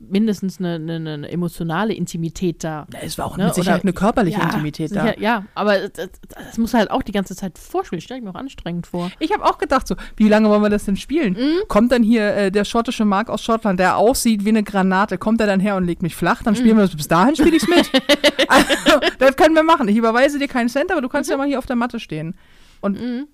[0.00, 2.86] mindestens eine, eine, eine emotionale Intimität da.
[2.92, 5.02] Ja, es war auch Ne, mit Sicherheit oder- eine körperliche ja, Intimität da.
[5.02, 8.00] sicher, Ja, aber das, das muss halt auch die ganze Zeit vorspielen.
[8.00, 9.10] Stell ich mir auch anstrengend vor.
[9.18, 11.32] Ich habe auch gedacht, so, wie lange wollen wir das denn spielen?
[11.32, 11.66] Mhm.
[11.66, 15.40] Kommt dann hier äh, der schottische Mark aus Schottland, der aussieht wie eine Granate, kommt
[15.40, 16.58] er dann her und legt mich flach, dann Mhm.
[16.58, 17.90] spielen wir das bis dahin, spiele ich's mit.
[18.48, 19.88] also, das können wir machen.
[19.88, 22.36] Ich überweise dir keinen Cent, aber du kannst ja mal hier auf der Matte stehen.
[22.80, 23.26] Und Mhm.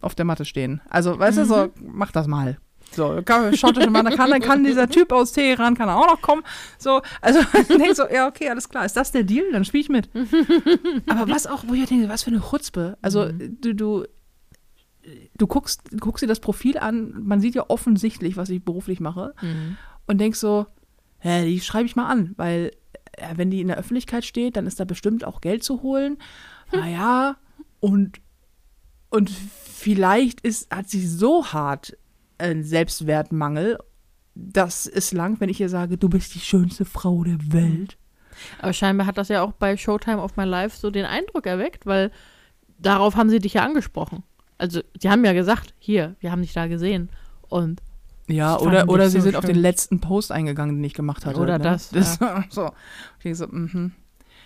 [0.00, 0.80] Auf der Matte stehen.
[0.88, 2.58] Also, weißt du, so, mach das mal.
[2.92, 6.20] So, kann, schottische Mann, kann, dann kann dieser Typ aus Teheran, kann er auch noch
[6.20, 6.42] kommen.
[6.78, 8.84] So, also, ich denke so, ja, okay, alles klar.
[8.84, 9.50] Ist das der Deal?
[9.52, 10.08] Dann spiele ich mit.
[11.08, 12.96] Aber was auch, wo ich denke, was für eine Chutzpe.
[13.02, 14.04] Also, du, du,
[15.36, 19.34] du guckst, guckst dir das Profil an, man sieht ja offensichtlich, was ich beruflich mache
[19.42, 19.76] Mhm.
[20.06, 20.66] und denkst so,
[21.18, 22.70] hä, die schreibe ich mal an, weil
[23.12, 26.18] äh, wenn die in der Öffentlichkeit steht, dann ist da bestimmt auch Geld zu holen.
[26.72, 27.36] Naja,
[27.80, 28.20] und,
[29.14, 31.96] und vielleicht ist, hat sie so hart
[32.36, 33.78] einen Selbstwertmangel,
[34.34, 37.96] dass es langt, wenn ich ihr sage, du bist die schönste Frau der Welt.
[38.58, 41.86] Aber scheinbar hat das ja auch bei Showtime of My Life so den Eindruck erweckt,
[41.86, 42.10] weil
[42.78, 44.24] darauf haben sie dich ja angesprochen.
[44.58, 47.08] Also, sie haben ja gesagt, hier, wir haben dich da gesehen.
[47.48, 47.80] Und
[48.26, 49.54] Ja, oder, oder sie so sind auf schön.
[49.54, 51.38] den letzten Post eingegangen, den ich gemacht hatte.
[51.38, 51.64] Oder ne?
[51.64, 51.90] das,
[52.50, 52.70] so.
[53.18, 53.92] Ich denke so, mhm.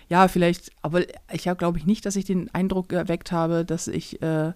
[0.09, 3.87] Ja, vielleicht, aber ich habe, glaube ich, nicht, dass ich den Eindruck erweckt habe, dass
[3.87, 4.53] ich äh,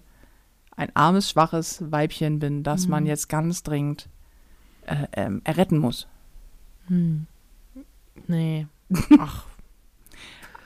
[0.76, 3.10] ein armes, schwaches Weibchen bin, das man Mhm.
[3.10, 4.10] jetzt ganz dringend
[4.88, 6.08] äh, ähm, erretten muss.
[6.88, 7.28] hm.
[8.28, 8.68] Nee.
[9.20, 9.46] Ach,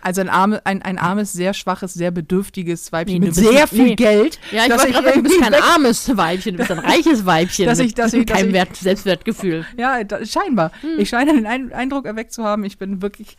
[0.01, 3.67] Also ein, arme, ein, ein armes, sehr schwaches, sehr bedürftiges Weibchen Nee, mit sehr nicht-
[3.69, 3.95] viel nee.
[3.95, 4.39] Geld.
[4.51, 7.65] Ja, ich wollte gerade sagen, du bist kein armes Weibchen, du bist ein reiches Weibchen.
[7.65, 9.65] Dass ich- mit dass ich- dass ich- Wert, Selbstwertgefühl.
[9.77, 10.71] Ja, da, scheinbar.
[10.81, 10.99] Hm.
[10.99, 13.37] Ich scheine den Ein Eindruck erweckt zu haben, ich bin wirklich,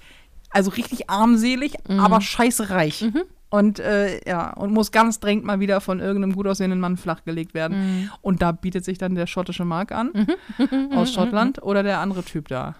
[0.50, 2.00] also richtig armselig, Mhm.
[2.00, 3.04] aber scheiße reich.
[3.50, 7.54] Und äh, ja, und muss ganz dringend mal wieder von irgendeinem gut aussehenden Mann flachgelegt
[7.54, 7.78] werden.
[8.02, 8.10] Mhm.
[8.20, 10.12] Und da bietet sich dann der schottische Mark an
[10.94, 12.74] aus Schottland oder der andere Typ da.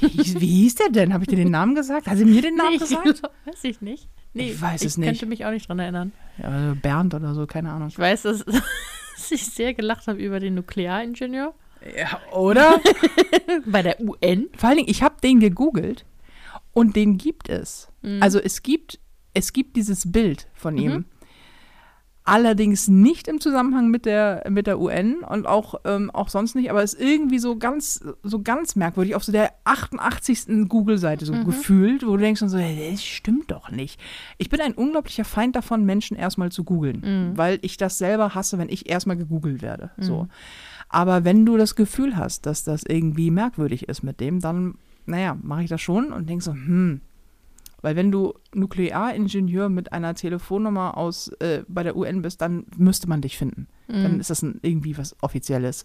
[0.00, 1.12] Wie, wie hieß der denn?
[1.12, 2.06] Habe ich dir den Namen gesagt?
[2.06, 3.22] Hat sie mir den Namen Nee, gesagt?
[3.44, 4.08] weiß ich nicht.
[4.32, 5.08] Nee, Ich weiß es Ich nicht.
[5.08, 6.12] könnte mich auch nicht dran erinnern.
[6.38, 7.88] Ja, Bernd oder so, keine Ahnung.
[7.88, 11.52] Ich weiß, dass, dass ich sehr gelacht habe über den Nuklearingenieur
[11.98, 12.80] Ja, oder?
[13.66, 14.48] bei der UN.
[14.56, 16.04] Vor allen Dingen, ich habe den gegoogelt
[16.72, 17.88] und den gibt es.
[18.20, 18.98] Also es gibt,
[19.34, 21.04] es gibt dieses Bild von ihm.
[22.22, 26.70] Allerdings nicht im Zusammenhang mit der, mit der UN und auch, ähm, auch sonst nicht,
[26.70, 30.68] aber es ist irgendwie so ganz, so ganz merkwürdig auf so der 88.
[30.68, 33.98] Google-Seite so gefühlt, wo du denkst so, hey, das stimmt doch nicht.
[34.38, 37.02] Ich bin ein unglaublicher Feind davon, Menschen erstmal zu googeln,
[37.36, 39.90] weil ich das selber hasse, wenn ich erstmal gegoogelt werde.
[39.98, 40.28] So.
[40.88, 44.74] Aber wenn du das Gefühl hast, dass das irgendwie merkwürdig ist mit dem, dann,
[45.06, 47.00] naja, mache ich das schon und denk so, hm.
[47.82, 53.08] Weil wenn du Nuklearingenieur mit einer Telefonnummer aus äh, bei der UN bist, dann müsste
[53.08, 53.68] man dich finden.
[53.88, 55.84] Dann ist das ein, irgendwie was Offizielles.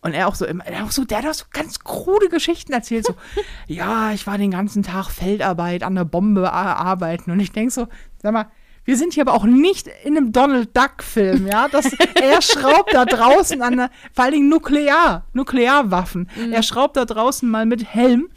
[0.00, 2.72] Und er auch so immer, er auch so, der hat auch so ganz krude Geschichten
[2.72, 3.14] erzählt, so,
[3.66, 7.30] ja, ich war den ganzen Tag Feldarbeit an der Bombe arbeiten.
[7.30, 7.88] Und ich denk so,
[8.22, 8.46] sag mal,
[8.88, 11.68] wir sind hier aber auch nicht in einem Donald Duck-Film, ja.
[11.68, 16.26] Das, er schraubt da draußen an der, vor allen Dingen Nuklear, Nuklearwaffen.
[16.50, 18.30] Er schraubt da draußen mal mit Helm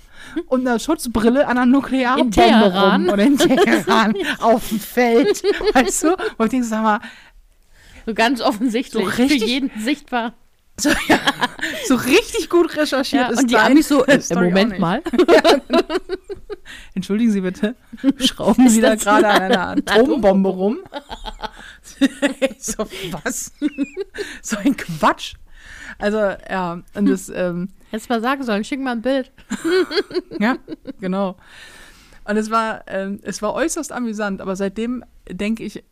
[0.48, 3.08] und einer Schutzbrille an einer Nuklearbombe rum.
[3.10, 5.42] Oder in Teheran auf dem Feld.
[5.74, 6.10] Weißt du?
[6.38, 7.00] Und ich denke, sag mal,
[8.06, 9.04] So ganz offensichtlich.
[9.06, 10.34] So richtig- Für jeden sichtbar.
[10.78, 11.20] so, ja,
[11.88, 15.02] so richtig gut recherchiert Ja, ist und die Amis so, äh, Moment mal.
[16.94, 17.76] Entschuldigen Sie bitte,
[18.18, 20.80] schrauben Sie da gerade an einer Atombombe rum?
[22.60, 23.52] so, was?
[24.42, 25.36] so ein Quatsch.
[26.00, 29.32] Also, ja, und das, ähm, Hättest mal sagen sollen, schick mal ein Bild.
[30.40, 30.58] ja,
[31.00, 31.38] genau.
[32.24, 35.84] Und es war, ähm, es war äußerst amüsant, aber seitdem denke ich,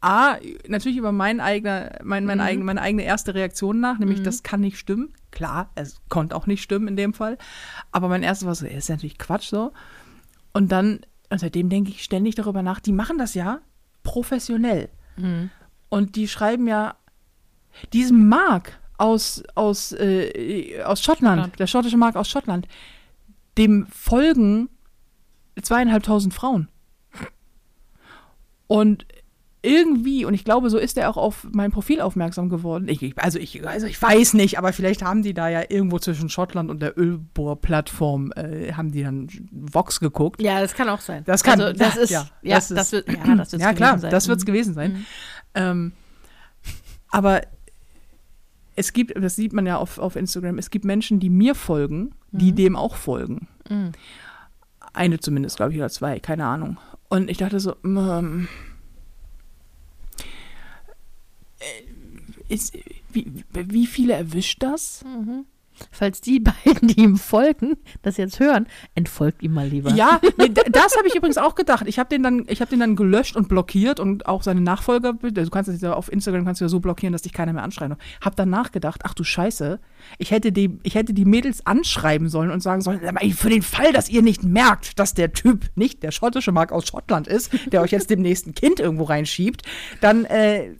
[0.00, 0.36] A,
[0.68, 4.60] natürlich über mein eigener, mein, mein eigen, meine eigene erste Reaktion nach, nämlich das kann
[4.60, 5.14] nicht stimmen.
[5.30, 7.38] Klar, es konnte auch nicht stimmen in dem Fall.
[7.92, 9.72] Aber mein erstes war so, ist natürlich Quatsch so.
[10.56, 13.60] Und dann, seitdem denke ich ständig darüber nach, die machen das ja
[14.02, 14.88] professionell.
[15.90, 16.96] Und die schreiben ja
[17.92, 21.58] diesen Mark aus, aus, äh, aus Schottland, Schottland.
[21.58, 22.66] der schottische Mark aus Schottland,
[23.58, 24.70] dem folgen
[25.60, 26.68] zweieinhalbtausend Frauen.
[28.66, 29.04] Und
[29.66, 32.88] irgendwie, und ich glaube, so ist er auch auf mein Profil aufmerksam geworden.
[32.88, 36.28] Ich, also, ich, also ich weiß nicht, aber vielleicht haben die da ja irgendwo zwischen
[36.28, 40.40] Schottland und der Ölbohrplattform, äh, haben die dann Vox geguckt.
[40.40, 41.24] Ja, das kann auch sein.
[41.26, 43.72] Das kann- also, das ja, ist, ja, ja, das das, wird, ja, das wird's ja,
[43.74, 44.10] klar, gewesen sein.
[44.10, 44.46] das wird es Mhm.
[44.46, 45.06] gewesen sein.
[45.54, 45.92] Ähm,
[47.10, 47.42] aber
[48.76, 52.14] es gibt, das sieht man ja auf, auf Instagram, es gibt Menschen, die mir folgen,
[52.30, 52.56] die Mhm.
[52.56, 53.48] dem auch folgen.
[54.92, 56.78] Eine zumindest, glaube ich, oder zwei, keine Ahnung.
[57.08, 58.48] Und ich dachte so, ähm, äh,
[62.48, 62.76] ist,
[63.12, 65.04] wie, wie viele erwischt das?
[65.90, 69.92] Falls die beiden, die ihm folgen, das jetzt hören, entfolgt ihm mal lieber.
[69.92, 71.84] Ja, nee, das habe ich übrigens auch gedacht.
[71.86, 75.12] Ich habe den dann, ich habe den dann gelöscht und blockiert und auch seine Nachfolger.
[75.14, 77.62] Du kannst das ja auf Instagram kannst du ja so blockieren, dass dich keiner mehr
[77.62, 77.96] anschreibt.
[78.20, 79.78] Hab dann nachgedacht, ach du Scheiße,
[80.18, 83.00] ich hätte die, ich hätte die Mädels anschreiben sollen und sagen sollen,
[83.34, 86.86] für den Fall, dass ihr nicht merkt, dass der Typ nicht der schottische Mark aus
[86.86, 89.62] Schottland ist, der euch jetzt dem nächsten Kind irgendwo reinschiebt,
[90.00, 90.70] dann äh,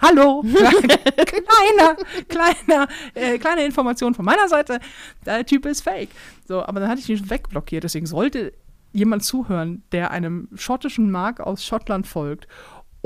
[0.00, 1.96] Hallo, kleiner,
[2.28, 4.78] kleiner, äh, kleine Information von meiner Seite.
[5.24, 6.10] Der Typ ist fake.
[6.46, 7.84] So, aber dann hatte ich ihn schon wegblockiert.
[7.84, 8.52] Deswegen sollte
[8.92, 12.46] jemand zuhören, der einem schottischen Mark aus Schottland folgt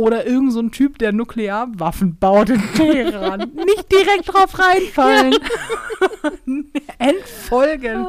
[0.00, 5.36] oder irgend so ein Typ, der Nuklearwaffen baut in Teheran, nicht direkt drauf reinfallen.
[6.98, 8.06] Entfolgen.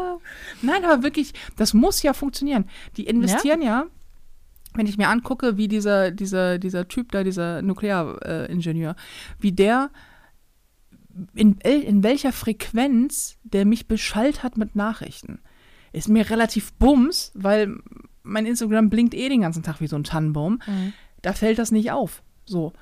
[0.62, 2.70] Nein, aber wirklich, das muss ja funktionieren.
[2.96, 3.88] Die investieren ja,
[4.74, 8.96] wenn ich mir angucke, wie dieser, dieser, dieser Typ da, dieser Nuklearingenieur,
[9.40, 9.90] wie der
[11.34, 15.40] in, in welcher Frequenz der mich beschallt hat mit Nachrichten.
[15.92, 17.76] Ist mir relativ bums, weil
[18.24, 20.60] mein Instagram blinkt eh den ganzen Tag wie so ein Tannenbaum.
[21.22, 22.24] Da fällt das nicht auf.
[22.46, 22.74] So.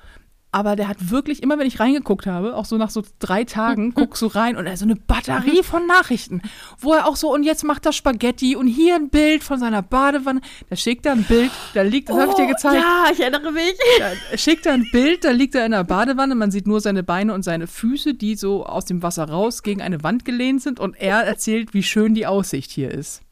[0.52, 3.94] Aber der hat wirklich, immer wenn ich reingeguckt habe, auch so nach so drei Tagen,
[3.94, 6.42] guckst du rein und er hat so eine Batterie von Nachrichten,
[6.78, 9.82] wo er auch so, und jetzt macht er Spaghetti und hier ein Bild von seiner
[9.82, 10.40] Badewanne.
[10.68, 12.82] Da schickt er ein Bild, da liegt, das habe ich dir gezeigt.
[12.82, 13.74] Ja, ich erinnere mich.
[13.98, 17.04] Da schickt er ein Bild, da liegt er in der Badewanne, man sieht nur seine
[17.04, 20.80] Beine und seine Füße, die so aus dem Wasser raus gegen eine Wand gelehnt sind
[20.80, 23.22] und er erzählt, wie schön die Aussicht hier ist.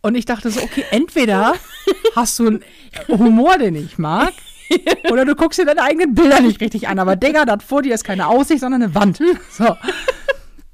[0.00, 1.54] Und ich dachte so, okay, entweder
[2.14, 2.64] hast du einen
[3.08, 4.32] Humor, den ich mag,
[5.10, 6.98] oder du guckst dir deine eigenen Bilder nicht richtig an.
[6.98, 9.20] Aber Digga, das vor dir ist keine Aussicht, sondern eine Wand.
[9.50, 9.76] So.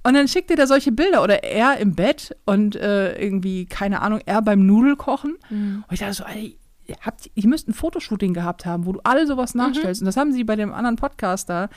[0.06, 4.02] Und dann schickt dir da solche Bilder oder er im Bett und äh, irgendwie, keine
[4.02, 5.38] Ahnung, er beim Nudelkochen.
[5.48, 6.24] Und ich dachte so,
[6.86, 10.02] ihr, habt, ihr müsst ein Fotoshooting gehabt haben, wo du alle sowas nachstellst.
[10.02, 11.70] Und das haben sie bei dem anderen Podcaster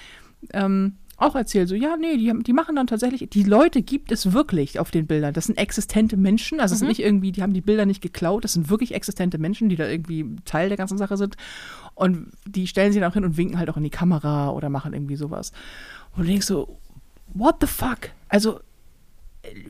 [0.54, 1.68] ähm, auch erzählt.
[1.68, 5.08] So, ja, nee, die, die machen dann tatsächlich, die Leute gibt es wirklich auf den
[5.08, 5.34] Bildern.
[5.34, 6.60] Das sind existente Menschen.
[6.60, 8.44] Also es sind nicht irgendwie, die haben die Bilder nicht geklaut.
[8.44, 11.36] Das sind wirklich existente Menschen, die da irgendwie Teil der ganzen Sache sind.
[11.96, 14.70] Und die stellen sich dann auch hin und winken halt auch in die Kamera oder
[14.70, 15.52] machen irgendwie sowas.
[16.16, 16.78] Und du denkst so,
[17.34, 18.12] what the fuck?
[18.30, 18.60] Also,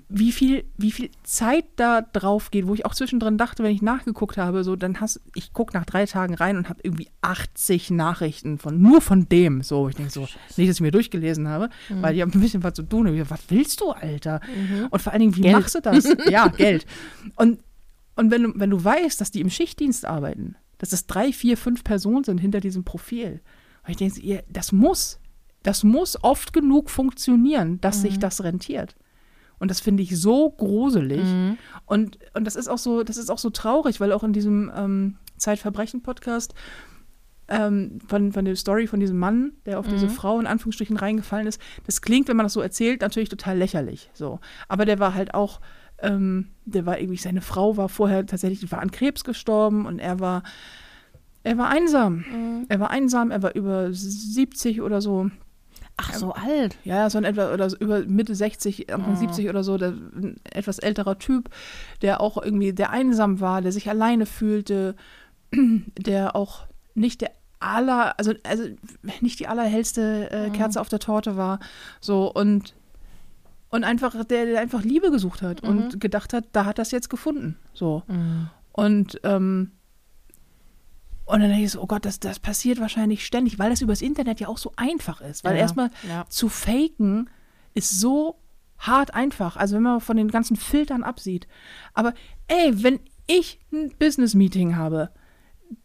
[0.10, 3.82] wie viel, wie viel Zeit da drauf geht, wo ich auch zwischendrin dachte, wenn ich
[3.82, 7.92] nachgeguckt habe, so, dann hast ich gucke nach drei Tagen rein und habe irgendwie 80
[7.92, 9.62] Nachrichten von nur von dem.
[9.62, 12.63] So, ich denke so, nicht, dass ich mir durchgelesen habe, weil die haben ein bisschen
[12.63, 13.08] was zu tun.
[13.08, 14.42] Ich, was willst du, Alter?
[14.90, 15.56] Und vor allen Dingen, wie Geld.
[15.56, 16.08] machst du das?
[16.30, 16.86] ja, Geld.
[17.36, 17.60] Und,
[18.16, 21.58] und wenn, du, wenn du weißt, dass die im Schichtdienst arbeiten, dass es drei, vier,
[21.58, 23.42] fünf Personen sind hinter diesem Profil,
[23.84, 25.20] und ich denke, das muss,
[25.63, 28.96] das muss oft genug funktionieren, dass sich das rentiert.
[29.60, 31.24] Und das finde ich so gruselig.
[31.86, 34.72] Und, und das ist auch so, das ist auch so traurig, weil auch in diesem
[34.76, 36.54] ähm, Zeitverbrechen-Podcast
[37.48, 41.48] ähm, von, von der Story von diesem Mann, der auf diese Frau in Anführungsstrichen reingefallen
[41.48, 44.10] ist, das klingt, wenn man das so erzählt, natürlich total lächerlich.
[44.13, 44.39] So.
[44.67, 45.62] Aber der war halt auch,
[46.00, 50.00] ähm, der war irgendwie, seine Frau war vorher tatsächlich, die war an Krebs gestorben und
[50.00, 50.43] er war,
[51.43, 52.26] er war einsam.
[52.70, 55.32] Er war einsam, er war über 70 oder so.
[55.98, 56.78] Ach, so alt.
[56.84, 60.36] Ja, so ein etwa oder so über Mitte 60, Anfang 70 oder so, der, ein
[60.44, 61.50] etwas älterer Typ,
[62.04, 64.96] der auch irgendwie, der einsam war, der sich alleine fühlte,
[65.98, 68.66] der auch nicht der aller, also, also
[69.22, 71.60] nicht die allerhellste äh, Kerze auf der Torte war.
[72.00, 72.76] So und
[73.70, 77.10] und einfach, der, der einfach Liebe gesucht hat und gedacht hat, da hat das jetzt
[77.10, 77.58] gefunden.
[77.74, 78.04] So.
[78.72, 79.72] Und ähm,
[81.28, 84.02] und dann denke ich so, oh Gott, das, das passiert wahrscheinlich ständig, weil das übers
[84.02, 85.44] Internet ja auch so einfach ist.
[85.44, 86.26] Weil Ja, erstmal ja.
[86.30, 87.30] zu faken
[87.74, 88.40] ist so
[88.80, 89.58] hart einfach.
[89.58, 91.48] Also wenn man von den ganzen Filtern absieht.
[91.94, 92.13] Aber
[92.48, 95.12] ey, wenn ich ein Business-Meeting habe,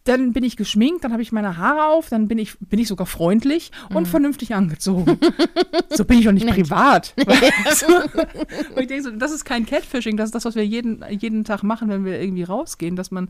[0.05, 2.87] dann bin ich geschminkt, dann habe ich meine Haare auf, dann bin ich, bin ich
[2.87, 3.95] sogar freundlich Mhm.
[3.95, 5.17] und vernünftig angezogen.
[5.89, 7.13] so bin ich doch nicht privat.
[7.25, 7.93] Weißt du?
[8.75, 11.43] Und ich denke so, das ist kein Catfishing, das ist das, was wir jeden, jeden
[11.43, 13.29] Tag machen, wenn wir irgendwie rausgehen, dass man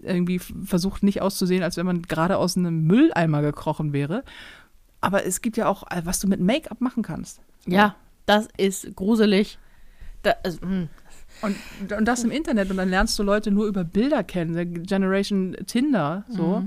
[0.00, 4.24] irgendwie versucht, nicht auszusehen, als wenn man gerade aus einem Mülleimer gekrochen wäre.
[5.00, 7.40] Aber es gibt ja auch, äh, was du mit Make-up machen kannst.
[7.66, 9.58] Ja, das ist gruselig.
[10.22, 10.88] Da, also, hm.
[11.44, 15.56] Und, und das im Internet und dann lernst du Leute nur über Bilder kennen, Generation
[15.66, 16.64] Tinder, so.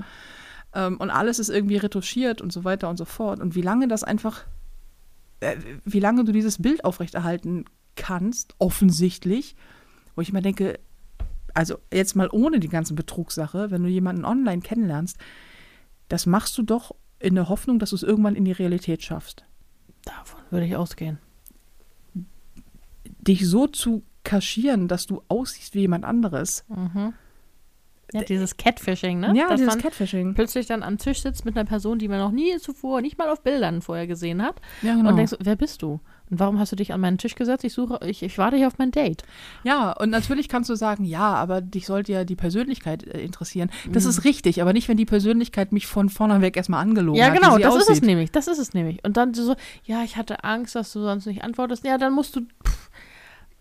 [0.74, 3.40] Ähm, und alles ist irgendwie retuschiert und so weiter und so fort.
[3.40, 4.44] Und wie lange das einfach,
[5.40, 7.64] äh, wie lange du dieses Bild aufrechterhalten
[7.96, 9.56] kannst, offensichtlich,
[10.14, 10.78] wo ich immer denke,
[11.54, 15.16] also jetzt mal ohne die ganzen Betrugssache, wenn du jemanden online kennenlernst,
[16.08, 19.44] das machst du doch in der Hoffnung, dass du es irgendwann in die Realität schaffst.
[20.04, 21.18] davon würde ich ausgehen.
[23.04, 26.64] Dich so zu kaschieren, dass du aussiehst wie jemand anderes.
[28.14, 29.34] Ja, dieses Catfishing, ne?
[29.36, 30.32] Ja, Dass dieses man Catfishing.
[30.32, 33.28] plötzlich dann am Tisch sitzt mit einer Person, die man noch nie zuvor, nicht mal
[33.28, 34.56] auf Bildern vorher gesehen hat.
[34.80, 35.10] Ja, genau.
[35.10, 36.00] Und denkst, wer bist du?
[36.30, 37.64] Und warum hast du dich an meinen Tisch gesetzt?
[37.64, 39.24] Ich suche, ich, ich warte hier auf mein Date.
[39.62, 43.70] Ja, und natürlich kannst du sagen, ja, aber dich sollte ja die Persönlichkeit äh, interessieren.
[43.92, 44.10] Das Mhm.
[44.10, 47.34] ist richtig, aber nicht, wenn die Persönlichkeit mich von vorne weg erstmal angelogen Ja, hat.
[47.34, 48.04] genau, wie sie das ist es aussieht.
[48.04, 48.30] nämlich.
[48.32, 49.04] Das ist es nämlich.
[49.04, 51.84] Und dann so, ja, ich hatte Angst, dass du sonst nicht antwortest.
[51.84, 52.87] Ja, dann musst du, pff,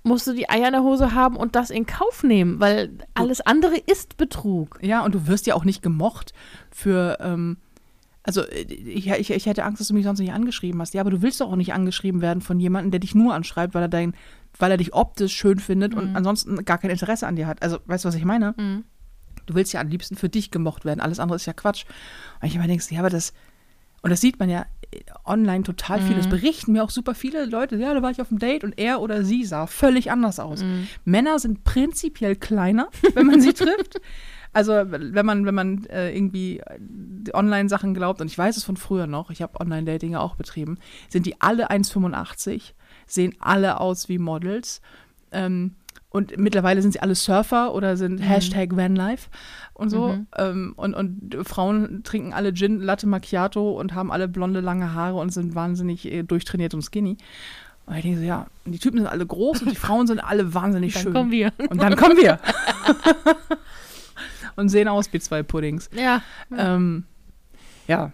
[0.03, 3.41] musst du die Eier in der Hose haben und das in Kauf nehmen, weil alles
[3.41, 4.79] andere ist Betrug.
[4.81, 6.33] Ja, und du wirst ja auch nicht gemocht
[6.71, 7.57] für, ähm,
[8.23, 10.93] also äh, ich, ich, ich hätte Angst, dass du mich sonst nicht angeschrieben hast.
[10.93, 13.73] Ja, aber du willst doch auch nicht angeschrieben werden von jemandem, der dich nur anschreibt,
[13.73, 14.15] weil er dein,
[14.57, 17.62] weil er dich optisch schön findet und ansonsten gar kein Interesse an dir hat.
[17.62, 18.53] Also, weißt du, was ich meine?
[19.45, 20.99] Du willst ja am liebsten für dich gemocht werden.
[20.99, 21.86] Alles andere ist ja Quatsch.
[22.41, 23.33] Und ich immer denkst, ja, aber das,
[24.01, 24.65] und das sieht man ja
[25.26, 26.15] online total viel.
[26.15, 27.76] Das berichten mir auch super viele Leute.
[27.76, 30.63] Ja, da war ich auf einem Date und er oder sie sah völlig anders aus.
[31.06, 34.00] Männer sind prinzipiell kleiner, wenn man sie trifft.
[34.54, 36.80] Also wenn man, wenn man äh, irgendwie äh,
[37.34, 41.26] Online-Sachen glaubt, und ich weiß es von früher noch, ich habe Online-Dating auch betrieben, sind
[41.26, 42.73] die alle 1,85,
[43.06, 44.82] sehen alle aus wie Models.
[45.32, 45.76] Ähm,
[46.17, 49.30] und mittlerweile sind sie alle Surfer oder sind Hashtag Vanlife
[49.74, 50.18] und so.
[50.38, 55.18] Ähm, und, und Frauen trinken alle Gin, Latte Macchiato und haben alle blonde, lange Haare
[55.18, 57.18] und sind wahnsinnig äh, durchtrainiert und skinny.
[57.86, 60.53] Und ich denke so, ja, die Typen sind alle groß und die Frauen sind alle
[60.53, 61.13] wahnsinnig Dann schön.
[61.13, 61.53] kommen wir.
[61.70, 62.39] Und dann kommen wir.
[64.55, 65.89] und sehen aus wie zwei Puddings.
[65.95, 66.22] Ja.
[66.55, 67.05] Ähm,
[67.88, 68.11] ja.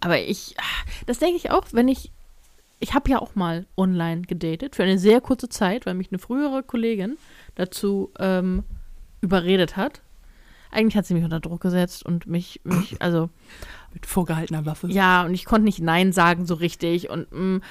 [0.00, 2.12] Aber ich, ah, das denke ich auch, wenn ich,
[2.84, 6.18] ich habe ja auch mal online gedatet für eine sehr kurze Zeit, weil mich eine
[6.18, 7.16] frühere Kollegin
[7.54, 8.62] dazu ähm,
[9.22, 10.02] überredet hat.
[10.70, 13.30] Eigentlich hat sie mich unter Druck gesetzt und mich, mich also
[13.94, 14.88] Mit vorgehaltener Waffe.
[14.88, 17.62] ja, und ich konnte nicht Nein sagen so richtig und mm,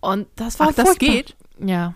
[0.00, 1.34] und das war Ach, das geht?
[1.58, 1.94] Ja.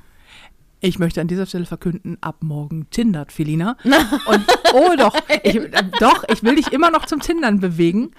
[0.85, 3.77] Ich möchte an dieser Stelle verkünden, ab morgen tindert Felina.
[3.85, 5.15] Und oh doch,
[5.45, 5.71] ich, äh,
[6.01, 8.11] doch, ich will dich immer noch zum Tindern bewegen.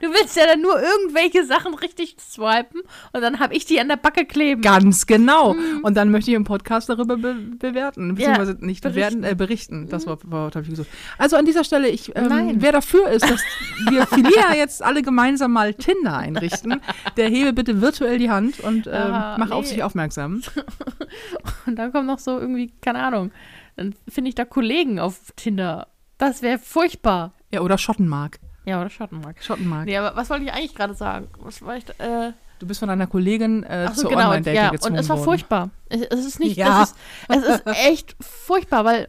[0.00, 3.88] Du willst ja dann nur irgendwelche Sachen richtig swipen und dann habe ich die an
[3.88, 4.62] der Backe kleben.
[4.62, 5.56] Ganz genau.
[5.82, 9.20] Und dann möchte ich im Podcast darüber be bewerten, beziehungsweise nicht berichten.
[9.20, 9.88] bewerten, äh, berichten.
[9.88, 10.88] Das war, war habe ich gesagt.
[11.18, 12.56] Also an dieser Stelle, ich, ähm, Nein.
[12.58, 13.42] wer dafür ist, dass
[13.90, 16.80] wir Felina jetzt alle gemeinsam mal Tinder einrichten,
[17.16, 19.70] der hebe bitte virtuell die Hand und ähm, Ah, mach auf nee.
[19.70, 20.42] sich aufmerksam.
[21.66, 23.32] Und dann kommt noch so irgendwie, keine Ahnung,
[23.76, 25.88] dann finde ich da Kollegen auf Tinder.
[26.18, 27.32] Das wäre furchtbar.
[27.52, 28.38] Ja, oder Schottenmark.
[28.66, 29.42] Ja, oder Schattenmark.
[29.42, 29.84] Schottenmark.
[29.84, 31.28] Nee, aber was wollte ich eigentlich gerade sagen?
[31.40, 34.70] Was war ich, äh, Du bist von einer Kollegin äh, so, zur genau, Online-Dating ja,
[34.70, 35.24] gezwungen und es war worden.
[35.24, 35.70] furchtbar.
[35.88, 36.80] Es, es ist nicht, Ja.
[36.80, 36.96] das ist,
[37.28, 39.08] es ist echt furchtbar, weil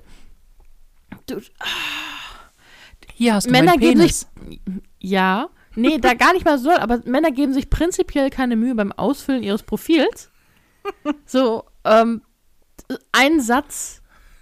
[1.28, 1.40] du,
[3.14, 4.28] Hier hast du Männer geben Penis.
[5.00, 8.92] ja, nee, da gar nicht mal so, aber Männer geben sich prinzipiell keine Mühe beim
[8.92, 10.32] Ausfüllen ihres Profils.
[11.26, 12.24] So, ähm,
[13.12, 14.02] ein Satz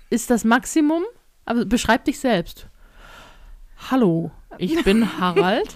[0.10, 1.04] ist das Maximum,
[1.46, 2.68] aber beschreib dich selbst.
[3.90, 5.76] Hallo, ich bin Harald.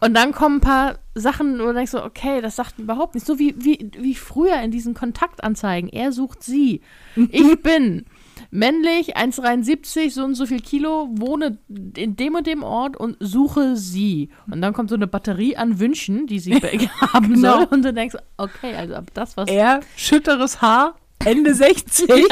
[0.00, 3.26] Und dann kommen ein paar Sachen, wo du denkst so, okay, das sagt überhaupt nicht.
[3.26, 5.90] So wie, wie, wie früher in diesen Kontaktanzeigen.
[5.90, 6.80] Er sucht sie.
[7.16, 8.06] Ich bin
[8.50, 11.58] männlich, 1,73, so und so viel Kilo, wohne
[11.96, 14.30] in dem und dem Ort und suche sie.
[14.50, 17.58] Und dann kommt so eine Batterie an Wünschen, die sie be- haben Genau.
[17.58, 17.64] soll.
[17.70, 22.08] Und du denkst, okay, also ab das, was Er, schütteres Haar, Ende 60.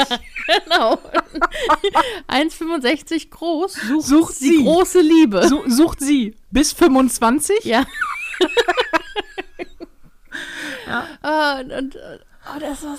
[0.64, 0.94] Genau.
[2.28, 4.62] 1,65 groß, sucht, Sucht die sie.
[4.64, 5.46] große Liebe.
[5.46, 7.64] Su sucht sie bis 25.
[7.64, 7.84] Ja.
[11.22, 12.96] Ah, und, und oh, das war.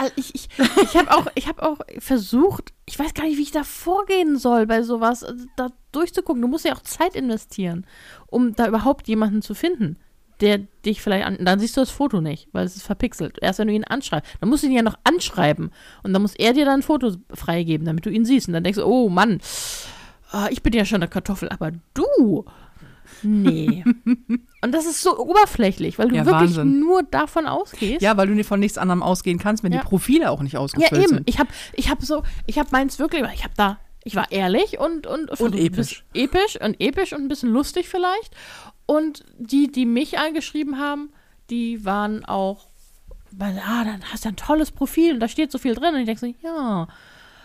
[0.00, 0.48] Also ich ich,
[0.82, 4.66] ich habe auch, hab auch versucht, ich weiß gar nicht, wie ich da vorgehen soll
[4.66, 6.40] bei sowas, also da durchzugucken.
[6.40, 7.86] Du musst ja auch Zeit investieren,
[8.26, 9.98] um da überhaupt jemanden zu finden,
[10.40, 11.36] der dich vielleicht an.
[11.44, 13.36] Dann siehst du das Foto nicht, weil es ist verpixelt.
[13.42, 14.32] Erst wenn du ihn anschreibst.
[14.40, 15.70] Dann musst du ihn ja noch anschreiben.
[16.02, 18.48] Und dann muss er dir dann ein Foto freigeben, damit du ihn siehst.
[18.48, 19.42] Und dann denkst du, oh Mann,
[20.30, 22.46] ah, ich bin ja schon eine Kartoffel, aber du.
[23.22, 23.84] Nee.
[24.62, 26.80] Und das ist so oberflächlich, weil du Ja, wirklich Wahnsinn.
[26.80, 28.02] nur davon ausgehst.
[28.02, 29.80] Ja, weil du von nichts anderem ausgehen kannst, wenn Ja.
[29.80, 31.08] die Profile auch nicht Ja, ausgefüllt eben.
[31.16, 31.28] sind.
[31.28, 34.78] Ich habe ich hab so, ich habe meins wirklich, ich habe da, ich war ehrlich
[34.78, 36.04] und und, ein episch.
[36.14, 38.34] episch und episch und ein bisschen lustig vielleicht.
[38.86, 41.10] Und die, die mich angeschrieben haben,
[41.48, 42.68] die waren auch,
[43.30, 45.94] weil, ah, dann hast du ein tolles Profil und da steht so viel drin.
[45.94, 46.88] Und ich denke so, ja,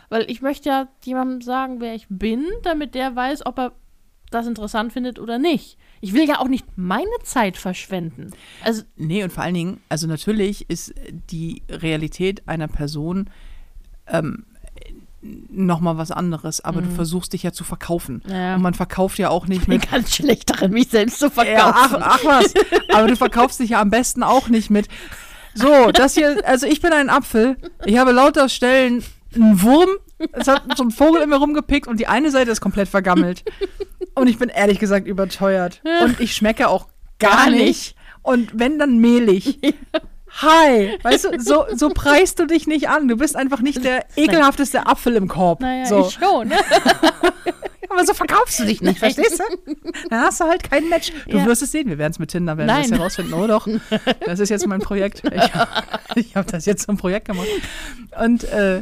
[0.09, 3.71] weil ich möchte ja jemandem sagen, wer ich bin, damit der weiß, ob er
[4.31, 5.77] das interessant findet oder nicht.
[6.01, 8.31] Ich will ja auch nicht meine Zeit verschwenden.
[8.63, 10.93] Also, Nee, und vor allen Dingen, also natürlich ist
[11.31, 13.29] die Realität einer Person
[14.07, 14.45] ähm,
[15.49, 18.21] nochmal was anderes, aber du versuchst dich ja zu verkaufen.
[18.25, 18.31] Mhm.
[18.31, 18.55] Ja.
[18.55, 19.89] Und man verkauft ja auch nicht ich bin mit.
[19.89, 21.57] ganz schlecht darin, mich selbst zu verkaufen.
[21.57, 22.53] Ja, ach, ach was.
[22.93, 24.87] Aber du verkaufst dich ja am besten auch nicht mit.
[25.55, 27.57] So, das hier, also ich bin ein Apfel.
[27.85, 29.03] Ich habe lauter Stellen
[29.33, 29.89] einen Wurm.
[30.33, 33.43] Es hat so ein Vogel in mir rumgepickt und die eine Seite ist komplett vergammelt.
[34.15, 35.81] Und ich bin ehrlich gesagt überteuert.
[36.03, 36.87] Und ich schmecke auch
[37.19, 37.65] gar Gar nicht.
[37.65, 37.95] nicht.
[38.21, 39.59] Und wenn dann mehlig.
[40.41, 43.07] Hi, weißt du, so, so preist du dich nicht an.
[43.07, 45.61] Du bist einfach nicht der ekelhafteste Apfel im Korb.
[45.61, 46.07] Naja, so.
[46.07, 46.49] ich schon.
[46.49, 46.57] Ne?
[47.95, 49.73] Aber so verkaufst du dich nicht, verstehst du?
[50.09, 51.11] Dann hast du halt kein Match.
[51.29, 51.45] Du Ja.
[51.45, 52.97] wirst es sehen, wir werden es mit Tinder, werden wir es Nein.
[52.99, 53.33] herausfinden.
[53.33, 53.67] Oh doch,
[54.25, 55.23] das ist jetzt mein Projekt.
[56.15, 57.47] Ich, habe das jetzt zum Projekt gemacht.
[58.23, 58.81] Und äh,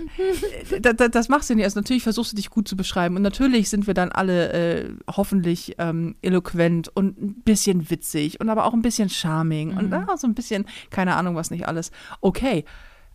[0.82, 1.64] da, da, das machst du nicht.
[1.66, 3.16] Also natürlich versuchst du dich gut zu beschreiben.
[3.16, 8.50] Und natürlich sind wir dann alle äh, hoffentlich ähm, eloquent und ein bisschen witzig und
[8.50, 11.92] aber auch ein bisschen charming und ah, so ein bisschen, keine Ahnung, was nicht alles.
[12.22, 12.66] Okay,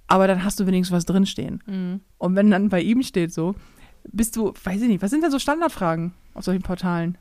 [0.07, 2.01] aber dann hast du wenigstens was drinstehen.
[2.19, 3.55] Und wenn dann bei ihm steht so,
[4.05, 7.19] bist du, weiß ich nicht, was sind denn so Standardfragen auf solchen Portalen?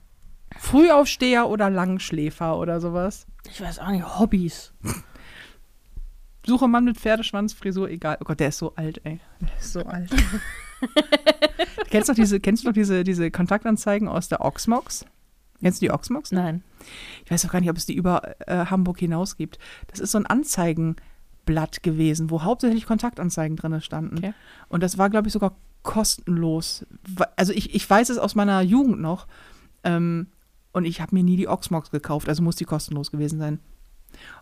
[0.55, 3.27] Frühaufsteher oder Langschläfer oder sowas?
[3.49, 4.73] Ich weiß auch nicht, Hobbys.
[6.45, 8.17] Suche Mann mit Pferdeschwanz, Frisur, egal.
[8.21, 9.19] Oh Gott, der ist so alt, ey.
[9.41, 10.09] Der ist so alt.
[11.89, 15.05] kennst du noch diese, kennst du noch diese, diese Kontaktanzeigen aus der Oxmox?
[15.61, 16.31] Kennst du die Oxmox?
[16.31, 16.63] Nein.
[17.25, 19.59] Ich weiß auch gar nicht, ob es die über äh, Hamburg hinaus gibt.
[19.87, 24.19] Das ist so ein Anzeigenblatt gewesen, wo hauptsächlich Kontaktanzeigen drin standen.
[24.19, 24.33] Okay.
[24.69, 25.55] Und das war, glaube ich, sogar
[25.87, 26.85] kostenlos.
[27.37, 29.25] Also ich, ich weiß es aus meiner Jugend noch.
[29.83, 30.27] Ähm,
[30.73, 33.59] und ich habe mir nie die Oxmox gekauft, also muss die kostenlos gewesen sein.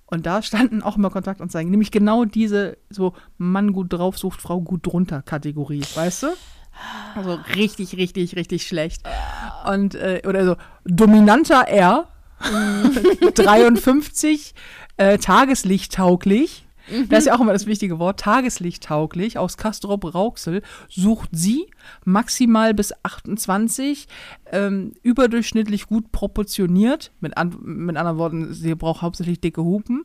[0.07, 4.59] Und da standen auch immer Kontaktanzeigen, nämlich genau diese so Mann gut drauf sucht, Frau
[4.59, 6.27] gut drunter Kategorie, weißt du?
[7.15, 9.03] Also richtig, richtig, richtig schlecht.
[9.69, 12.07] Und, äh, oder so, dominanter R,
[13.35, 14.55] 53,
[14.97, 16.64] äh, tageslichttauglich,
[17.09, 18.19] Das ist ja auch immer das wichtige Wort.
[18.19, 21.67] Tageslichttauglich aus Castrop Rauxel sucht sie
[22.03, 24.07] maximal bis 28,
[24.51, 27.11] ähm, überdurchschnittlich gut proportioniert.
[27.19, 30.03] Mit, an, mit anderen Worten, sie braucht hauptsächlich dicke Hupen.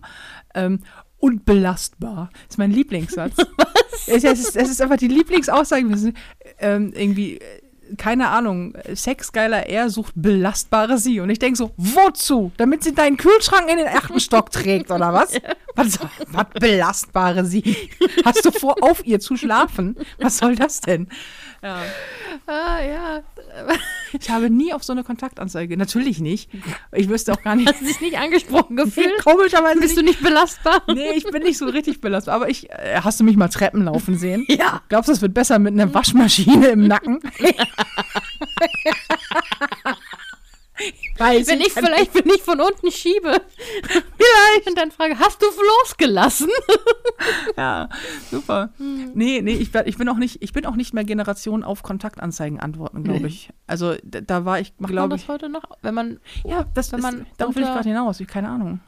[0.54, 0.80] Ähm,
[1.18, 2.30] und belastbar.
[2.32, 3.36] Das ist mein Lieblingssatz.
[3.56, 4.08] Was?
[4.08, 6.14] Es, ist, es ist einfach die Lieblingsaussage.
[6.58, 7.62] Ähm, irgendwie, äh,
[7.97, 11.20] keine Ahnung, sexgeiler er sucht belastbare sie.
[11.20, 12.53] Und ich denke so, wozu?
[12.57, 15.32] Damit sie deinen Kühlschrank in den achten Stock trägt, oder was?
[15.74, 17.76] Was, was belastbare sie?
[18.24, 19.97] Hast du vor, auf ihr zu schlafen?
[20.18, 21.09] Was soll das denn?
[21.62, 21.82] Ja.
[22.46, 23.22] Ah, ja.
[24.18, 25.76] Ich habe nie auf so eine Kontaktanzeige.
[25.76, 26.50] Natürlich nicht.
[26.92, 27.68] Ich wüsste auch gar nicht.
[27.68, 29.06] Hast du dich nicht angesprochen gefühlt?
[29.06, 30.82] Nee, komischerweise Bist du nicht belastbar?
[30.88, 32.36] Nee, ich bin nicht so richtig belastbar.
[32.36, 34.46] Aber ich, äh, hast du mich mal Treppen laufen sehen?
[34.48, 34.80] Ja.
[34.88, 37.20] Glaubst du, es wird besser mit einer Waschmaschine im Nacken?
[41.18, 43.40] Weiß wenn ich, ich vielleicht, wenn ich von unten schiebe,
[43.82, 46.48] vielleicht und dann frage, hast du losgelassen?
[47.56, 47.88] ja,
[48.30, 48.72] super.
[48.78, 49.12] Hm.
[49.14, 52.60] Nee, nee, ich, ich, bin auch nicht, ich bin auch nicht mehr Generation auf Kontaktanzeigen
[52.60, 53.50] antworten, glaube ich.
[53.66, 55.22] Also da, da war ich, glaube ich.
[55.22, 55.64] das heute noch?
[55.82, 58.80] Wenn man, ja, das, wenn man darauf will ich gerade hinaus, ich keine Ahnung.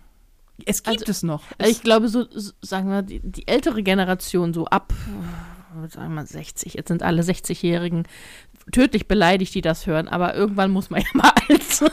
[0.65, 1.43] Es gibt also, es noch.
[1.59, 4.93] Es ich glaube, so, so, sagen wir, die, die ältere Generation, so ab
[5.89, 8.05] sagen wir mal 60, jetzt sind alle 60-Jährigen
[8.71, 11.91] tödlich beleidigt, die das hören, aber irgendwann muss man ja mal alt sein.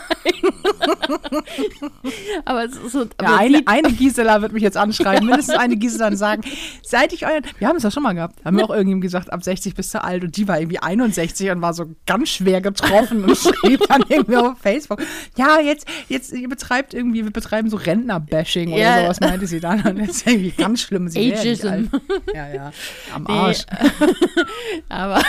[2.45, 3.05] aber es ist so.
[3.21, 6.41] Ja, eine, eine Gisela wird mich jetzt anschreiben, mindestens eine Gisela dann sagen,
[6.83, 7.43] seit ich euren.
[7.57, 8.43] Wir haben es ja schon mal gehabt.
[8.43, 11.51] Haben wir auch irgendjemand gesagt, ab 60 bist du alt und die war irgendwie 61
[11.51, 15.01] und war so ganz schwer getroffen und schrieb dann irgendwie auf Facebook.
[15.37, 19.01] Ja, jetzt, jetzt, ihr betreibt irgendwie, wir betreiben so Rentner-Bashing oder ja.
[19.01, 19.81] sowas, meinte sie dann.
[19.81, 21.07] Und ist irgendwie ganz schlimm.
[21.07, 21.85] Sie Ageism.
[22.33, 22.71] Ja, ja.
[23.13, 23.65] Am Arsch.
[23.69, 25.21] Nee, aber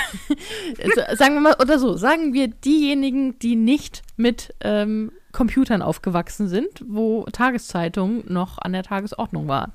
[1.15, 6.85] sagen wir mal, oder so, sagen wir diejenigen, die nicht mit ähm, Computern aufgewachsen sind,
[6.87, 9.73] wo Tageszeitungen noch an der Tagesordnung waren.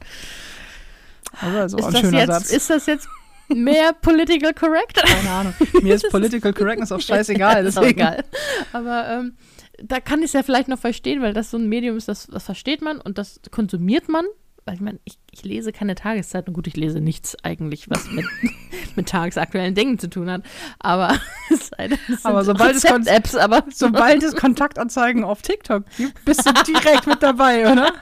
[1.41, 3.07] Also, ist, das jetzt, ist das jetzt
[3.47, 4.95] mehr political correct?
[4.95, 5.53] Keine Ahnung.
[5.81, 7.65] Mir ist political correctness auch scheißegal.
[7.65, 8.23] Ist auch egal.
[8.73, 9.33] Aber ähm,
[9.83, 12.27] da kann ich es ja vielleicht noch verstehen, weil das so ein Medium ist, das,
[12.27, 14.25] das versteht man und das konsumiert man
[14.65, 16.55] weil ich meine, ich, ich, lese keine Tageszeitung.
[16.55, 18.25] Gut, ich lese nichts eigentlich, was mit,
[18.95, 20.41] mit tagesaktuellen Dingen zu tun hat.
[20.79, 21.71] Aber, es,
[22.23, 27.21] aber sobald, es Apps, aber sobald es Kontaktanzeigen auf TikTok gibt, bist du direkt mit
[27.21, 27.93] dabei, oder?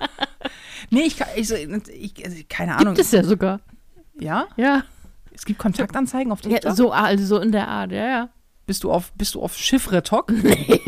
[0.89, 2.93] Nee, ich, ich, ich also, keine Ahnung.
[2.95, 3.59] Gibt es ja sogar.
[4.19, 4.47] Ja?
[4.55, 4.83] Ja.
[5.33, 6.63] Es gibt Kontaktanzeigen auf TikTok?
[6.63, 8.29] Ja, so, also so in der Art, ja, ja.
[8.65, 10.31] Bist du auf, bist du auf Chiffre-Talk?
[10.31, 10.79] Nee.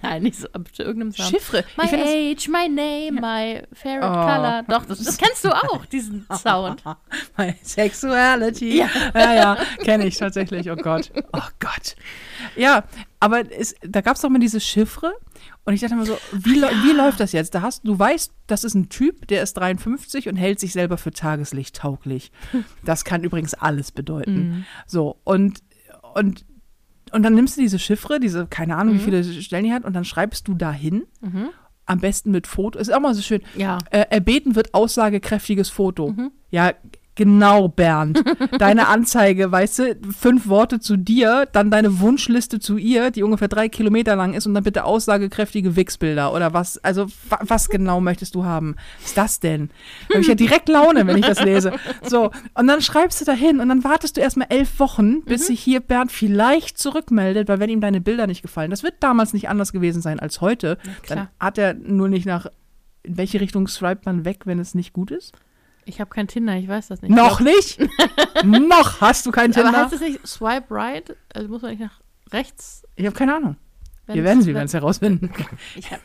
[0.02, 1.30] Nein, nicht so zu irgendeinem Sound.
[1.30, 1.64] Chiffre.
[1.76, 4.26] My age, my name, my favorite oh.
[4.26, 4.64] color.
[4.68, 6.82] Doch, das, das, kennst du auch, diesen Sound.
[7.36, 8.78] my sexuality.
[8.78, 10.70] Ja, ja, ja kenne ich tatsächlich.
[10.70, 11.10] Oh Gott.
[11.32, 11.96] Oh Gott.
[12.56, 12.84] Ja,
[13.18, 15.12] aber es, da gab es doch mal diese Chiffre.
[15.64, 16.70] Und ich dachte mir so, wie, ja.
[16.82, 17.54] wie läuft das jetzt?
[17.54, 20.96] Da hast, du weißt, das ist ein Typ, der ist 53 und hält sich selber
[20.96, 22.32] für Tageslicht tauglich.
[22.84, 24.34] Das kann übrigens alles bedeuten.
[24.34, 24.64] Mhm.
[24.86, 25.62] So, und,
[26.14, 26.44] und
[27.12, 28.98] und dann nimmst du diese Chiffre, diese, keine Ahnung, mhm.
[28.98, 31.04] wie viele Stellen die hat, und dann schreibst du dahin.
[31.20, 31.50] Mhm.
[31.86, 32.78] Am besten mit Foto.
[32.78, 33.42] Ist auch mal so schön.
[33.56, 33.78] Ja.
[33.90, 36.10] Äh, erbeten wird aussagekräftiges Foto.
[36.10, 36.30] Mhm.
[36.50, 36.72] Ja,
[37.20, 38.24] Genau, Bernd.
[38.58, 43.48] Deine Anzeige, weißt du, fünf Worte zu dir, dann deine Wunschliste zu ihr, die ungefähr
[43.48, 48.34] drei Kilometer lang ist und dann bitte aussagekräftige Wixbilder oder was, also was genau möchtest
[48.34, 48.74] du haben?
[49.00, 49.68] Was ist das denn?
[50.08, 51.72] Da habe ich ja direkt Laune, wenn ich das lese.
[52.08, 55.42] So, und dann schreibst du da hin und dann wartest du erstmal elf Wochen, bis
[55.42, 55.46] mhm.
[55.48, 59.34] sich hier Bernd vielleicht zurückmeldet, weil wenn ihm deine Bilder nicht gefallen, das wird damals
[59.34, 62.46] nicht anders gewesen sein als heute, dann hat er nur nicht nach,
[63.02, 65.34] in welche Richtung swipet man weg, wenn es nicht gut ist?
[65.90, 67.10] Ich habe kein Tinder, ich weiß das nicht.
[67.10, 67.80] Noch nicht?
[68.44, 69.70] Noch hast du kein Tinder?
[69.70, 71.16] Aber heißt es nicht Swipe Right?
[71.34, 72.86] Also muss man nicht nach rechts?
[72.94, 73.56] Ich habe keine Ahnung.
[74.06, 75.32] Wenn's, wir werden sie, werden es herausfinden.
[75.74, 75.98] Ich hab,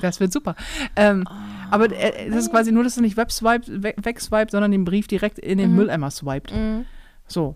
[0.00, 0.56] Das wird super.
[0.96, 1.34] Ähm, oh.
[1.70, 5.06] Aber äh, das ist quasi nur, dass du nicht wegswipe, weg, wegswipe, sondern den Brief
[5.06, 5.76] direkt in den mhm.
[5.76, 6.52] Mülleimer swiped.
[6.52, 6.84] Mhm.
[7.28, 7.54] So.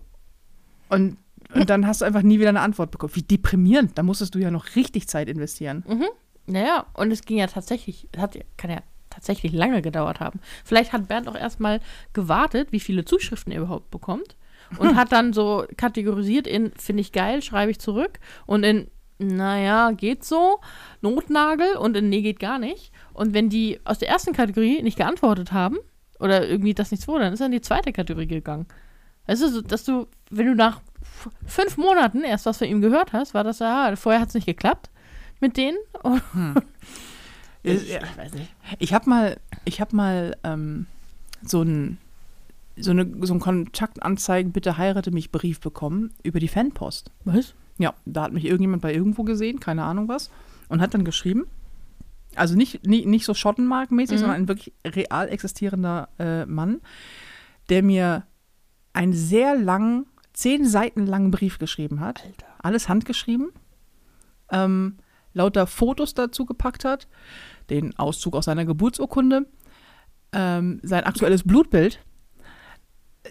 [0.87, 1.17] Und,
[1.53, 3.13] und dann hast du einfach nie wieder eine Antwort bekommen.
[3.13, 3.97] Wie deprimierend.
[3.97, 5.83] Da musstest du ja noch richtig Zeit investieren.
[5.85, 6.05] Mhm.
[6.45, 8.79] Naja, und es ging ja tatsächlich, hat, kann ja
[9.13, 10.39] tatsächlich lange gedauert haben.
[10.63, 11.79] Vielleicht hat Bernd auch erstmal
[12.13, 14.35] gewartet, wie viele Zuschriften er überhaupt bekommt
[14.77, 14.95] und hm.
[14.95, 18.87] hat dann so kategorisiert in finde ich geil, schreibe ich zurück und in
[19.19, 20.59] naja, geht so,
[21.01, 22.91] Notnagel und in nee, geht gar nicht.
[23.13, 25.77] Und wenn die aus der ersten Kategorie nicht geantwortet haben
[26.19, 28.65] oder irgendwie das nichts wurde, dann ist er in die zweite Kategorie gegangen.
[29.27, 30.81] Weißt du, so, dass du, wenn du nach
[31.45, 34.47] fünf Monaten erst was von ihm gehört hast, war das ja, vorher hat es nicht
[34.47, 34.89] geklappt
[35.39, 35.77] mit denen.
[36.03, 36.55] Hm.
[37.63, 38.53] Ich, ich weiß nicht.
[38.79, 40.85] Ich habe mal, ich habe mal ähm,
[41.43, 41.97] so ein
[42.75, 47.11] so, eine, so ein Kontaktanzeigen, bitte heirate mich Brief bekommen über die Fanpost.
[47.23, 47.53] Was?
[47.77, 50.31] Ja, da hat mich irgendjemand bei irgendwo gesehen, keine Ahnung was,
[50.69, 51.45] und hat dann geschrieben,
[52.35, 54.19] Also nicht, nicht, nicht so Schottenmark-mäßig, Mhm.
[54.19, 56.81] sondern ein wirklich real existierender äh, Mann,
[57.69, 58.25] der mir
[58.93, 62.23] einen sehr langen, zehn Seiten langen Brief geschrieben hat.
[62.25, 62.47] Alter.
[62.57, 63.49] Alles handgeschrieben.
[64.51, 64.97] Ähm,
[65.33, 67.07] lauter Fotos dazu gepackt hat.
[67.73, 69.47] Den Auszug aus seiner Geburtsurkunde.
[70.31, 71.99] Ähm, sein aktuelles Blutbild.
[73.23, 73.29] Äh,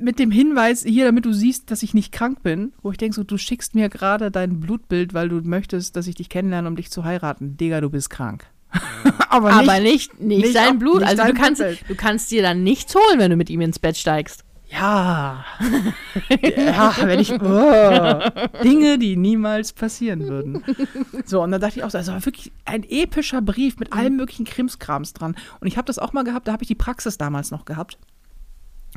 [0.00, 3.14] Mit dem Hinweis, hier, damit du siehst, dass ich nicht krank bin, wo ich denke,
[3.14, 6.76] so, du schickst mir gerade dein Blutbild, weil du möchtest, dass ich dich kennenlerne, um
[6.76, 7.56] dich zu heiraten.
[7.56, 8.46] Digga, du bist krank.
[9.30, 11.00] Aber, Aber nicht, nicht, nicht sein Blut.
[11.00, 11.88] nicht also du kannst, Blutbild.
[11.90, 14.44] du kannst dir dann nichts holen, wenn du mit ihm ins Bett steigst.
[14.70, 15.44] Ja.
[16.42, 17.32] ja, wenn ich.
[17.32, 17.40] Oh,
[18.62, 20.62] Dinge, die niemals passieren würden.
[21.24, 24.44] So, und dann dachte ich auch so, also wirklich ein epischer Brief mit allem möglichen
[24.44, 25.36] Krimskrams dran.
[25.60, 27.98] Und ich habe das auch mal gehabt, da habe ich die Praxis damals noch gehabt.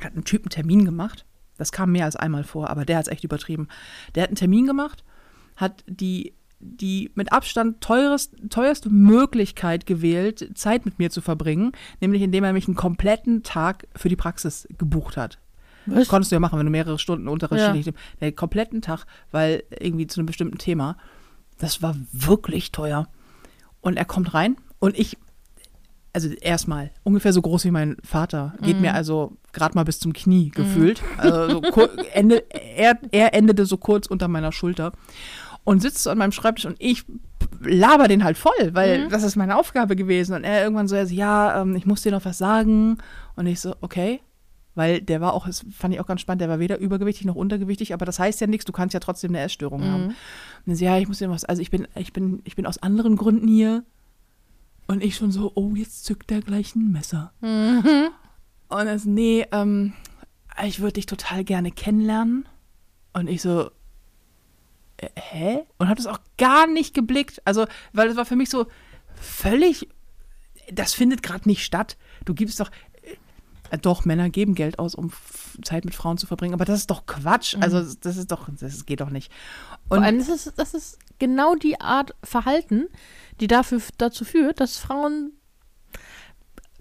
[0.02, 1.26] Hat einen Typen Termin gemacht.
[1.58, 3.68] Das kam mehr als einmal vor, aber der hat es echt übertrieben.
[4.16, 5.04] Der hat einen Termin gemacht,
[5.56, 12.24] hat die, die mit Abstand teures, teuerste Möglichkeit gewählt, Zeit mit mir zu verbringen, nämlich
[12.24, 15.38] indem er mich einen kompletten Tag für die Praxis gebucht hat.
[15.86, 16.08] Was?
[16.08, 17.92] Konntest du ja machen, wenn du mehrere Stunden unterrichtlich, Ja.
[18.22, 20.98] den kompletten Tag, weil irgendwie zu einem bestimmten Thema.
[21.58, 23.08] Das war wirklich teuer.
[23.82, 25.18] Und er kommt rein und ich,
[26.14, 28.82] also erstmal ungefähr so groß wie mein Vater, geht Mhm.
[28.82, 31.02] mir also gerade mal bis zum Knie gefühlt.
[31.18, 31.62] Also so
[32.14, 34.92] Ende, er, er endete so kurz unter meiner Schulter
[35.64, 37.06] und sitzt an meinem Schreibtisch und ich
[37.64, 39.10] laber den halt voll, weil Mhm.
[39.10, 40.34] das ist meine Aufgabe gewesen.
[40.36, 42.98] Und er irgendwann so, er so ja, ähm, ich muss dir noch was sagen.
[43.36, 44.20] Und ich so, okay.
[44.82, 47.36] Weil der war auch, das fand ich auch ganz spannend, der war weder übergewichtig noch
[47.36, 50.06] untergewichtig, aber das heißt ja nichts, du kannst ja trotzdem eine Essstörung haben.
[50.06, 50.16] Und
[50.66, 52.66] dann so, ja, ich muss dir noch was, also ich bin, ich bin, ich bin
[52.66, 53.84] aus anderen Gründen hier.
[54.88, 57.32] Und ich schon so, oh, jetzt zückt der gleich ein Messer.
[58.70, 59.94] Und er so, nee, ähm,
[60.66, 62.48] ich würde dich total gerne kennenlernen.
[63.14, 63.70] Und ich so,
[64.98, 65.60] äh, hä?
[65.78, 67.40] Und habe das auch gar nicht geblickt.
[67.46, 68.66] Also, weil das war für mich so
[69.14, 69.88] völlig,
[70.72, 71.98] das findet gerade nicht statt.
[72.26, 72.72] Du gibst doch,
[73.78, 75.12] doch, Männer geben Geld aus, um
[75.64, 77.56] Zeit mit Frauen zu verbringen, aber das ist doch Quatsch.
[77.60, 79.32] Also, das ist doch, das geht doch nicht.
[79.88, 82.88] Vor Und allem, das ist, das ist genau die Art Verhalten,
[83.40, 85.34] die dafür, dazu führt, dass Frauen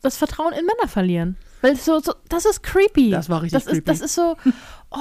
[0.02, 1.36] das Vertrauen in Männer verlieren.
[1.60, 3.10] Weil so, so, das ist creepy.
[3.10, 3.84] Das war richtig das Ist, creepy.
[3.84, 4.34] das ist so,
[4.90, 4.98] oh,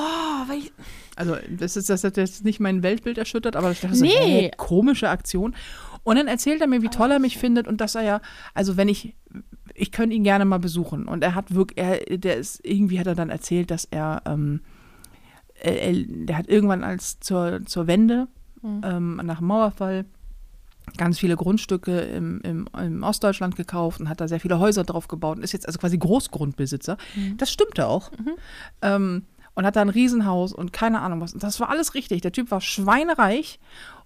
[0.48, 0.74] weil ich,
[1.16, 4.12] Also, das ist das hat jetzt nicht mein Weltbild erschüttert, aber ich dachte so, Nee.
[4.12, 5.56] hä, komische Aktion.
[6.04, 8.22] Und dann erzählt er mir, wie toll er mich findet und dass er ja,
[8.54, 9.16] also wenn ich,
[9.80, 11.08] ich könnte ihn gerne mal besuchen.
[11.08, 14.62] Und er hat wirklich, er, der ist, irgendwie hat er dann erzählt, dass er, ähm,
[15.56, 18.28] er, er der hat irgendwann als zur, zur Wende,
[18.64, 20.06] ähm, nach dem Mauerfall,
[20.98, 25.08] ganz viele Grundstücke im, im, im Ostdeutschland gekauft und hat da sehr viele Häuser drauf
[25.08, 26.98] gebaut und ist jetzt also quasi Großgrundbesitzer.
[27.38, 28.12] Das stimmte auch.
[28.82, 29.24] Ähm,
[29.54, 31.34] und hat da ein Riesenhaus und keine Ahnung was.
[31.34, 32.22] Und das war alles richtig.
[32.22, 33.60] Der Typ war schweinereich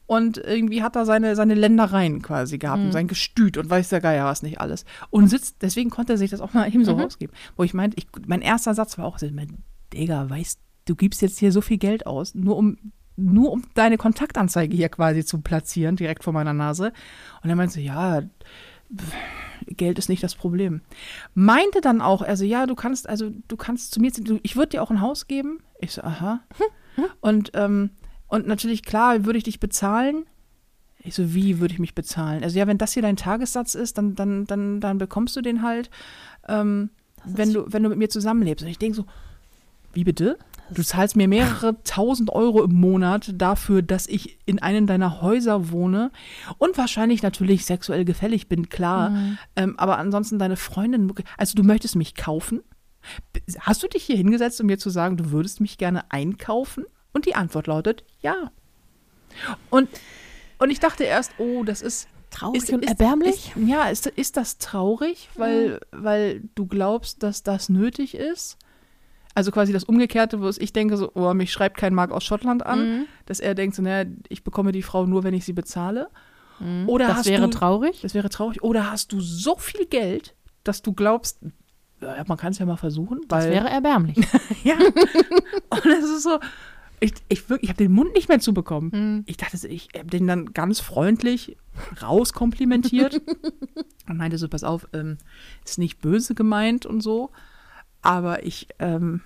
[0.06, 4.02] und irgendwie hat er seine, seine Ländereien quasi gehabt und sein Gestüt und weiß der
[4.02, 4.86] Geier was nicht alles.
[5.10, 7.36] Und sitzt, deswegen konnte er sich das auch mal eben so rausgeben.
[7.56, 9.60] Wo ich meinte, ich, mein erster Satz war auch so, mein
[9.94, 12.78] Digga, weißt du, gibst jetzt hier so viel Geld aus, nur um
[13.16, 16.92] nur um deine Kontaktanzeige hier quasi zu platzieren, direkt vor meiner Nase.
[17.44, 18.24] Und er meinte so, ja,
[19.68, 20.82] Geld ist nicht das Problem.
[21.36, 24.70] Meinte dann auch, also ja, du kannst, also du kannst zu mir, du, ich würde
[24.70, 25.60] dir auch ein Haus geben.
[25.80, 26.42] Ich so, aha.
[27.22, 27.92] Und, ähm,
[28.34, 30.26] und natürlich, klar, würde ich dich bezahlen.
[31.04, 32.44] Ich so, wie würde ich mich bezahlen?
[32.44, 35.62] Also ja, wenn das hier dein Tagessatz ist, dann, dann, dann, dann bekommst du den
[35.62, 35.92] halt,
[36.48, 36.90] ähm,
[37.26, 38.66] wenn du, wenn du mit mir zusammenlebst.
[38.66, 39.06] Und ich denke so,
[39.94, 40.40] wie bitte?
[40.72, 45.70] Du zahlst mir mehrere tausend Euro im Monat dafür, dass ich in einem deiner Häuser
[45.70, 46.10] wohne
[46.58, 49.12] und wahrscheinlich natürlich sexuell gefällig bin, klar.
[49.56, 52.62] Ähm, aber ansonsten deine Freundin, also du möchtest mich kaufen?
[53.60, 56.86] Hast du dich hier hingesetzt, um mir zu sagen, du würdest mich gerne einkaufen?
[57.14, 58.52] Und die Antwort lautet ja.
[59.70, 59.90] Und,
[60.60, 63.52] und ich dachte erst, oh, das ist traurig ist, und erbärmlich.
[63.56, 68.58] Ist, ja, ist, ist das traurig, weil, weil du glaubst, dass das nötig ist?
[69.36, 72.24] Also quasi das Umgekehrte, wo es- ich denke so, oh, mich schreibt kein Mark aus
[72.24, 73.06] Schottland an, Mhm.
[73.26, 76.10] dass er denkt so, naja, ich bekomme die Frau nur, wenn ich sie bezahle.
[76.86, 78.00] Oder das wäre du, traurig.
[78.02, 78.64] Das wäre traurig.
[78.64, 81.40] Oder hast du so viel Geld, dass du glaubst,
[82.00, 84.18] ja, man kann es ja mal versuchen, Das weil wäre erbärmlich.
[84.64, 84.76] ja.
[84.76, 86.40] Und das ist so,
[87.00, 88.92] ich, ich, ich habe den Mund nicht mehr zubekommen.
[88.94, 89.24] Mhm.
[89.26, 91.58] Ich dachte, ich habe den dann ganz freundlich
[92.02, 93.22] rauskomplimentiert
[94.08, 95.18] und meinte so, pass auf, ähm,
[95.66, 97.32] ist nicht böse gemeint und so,
[98.02, 99.22] aber ich, ähm,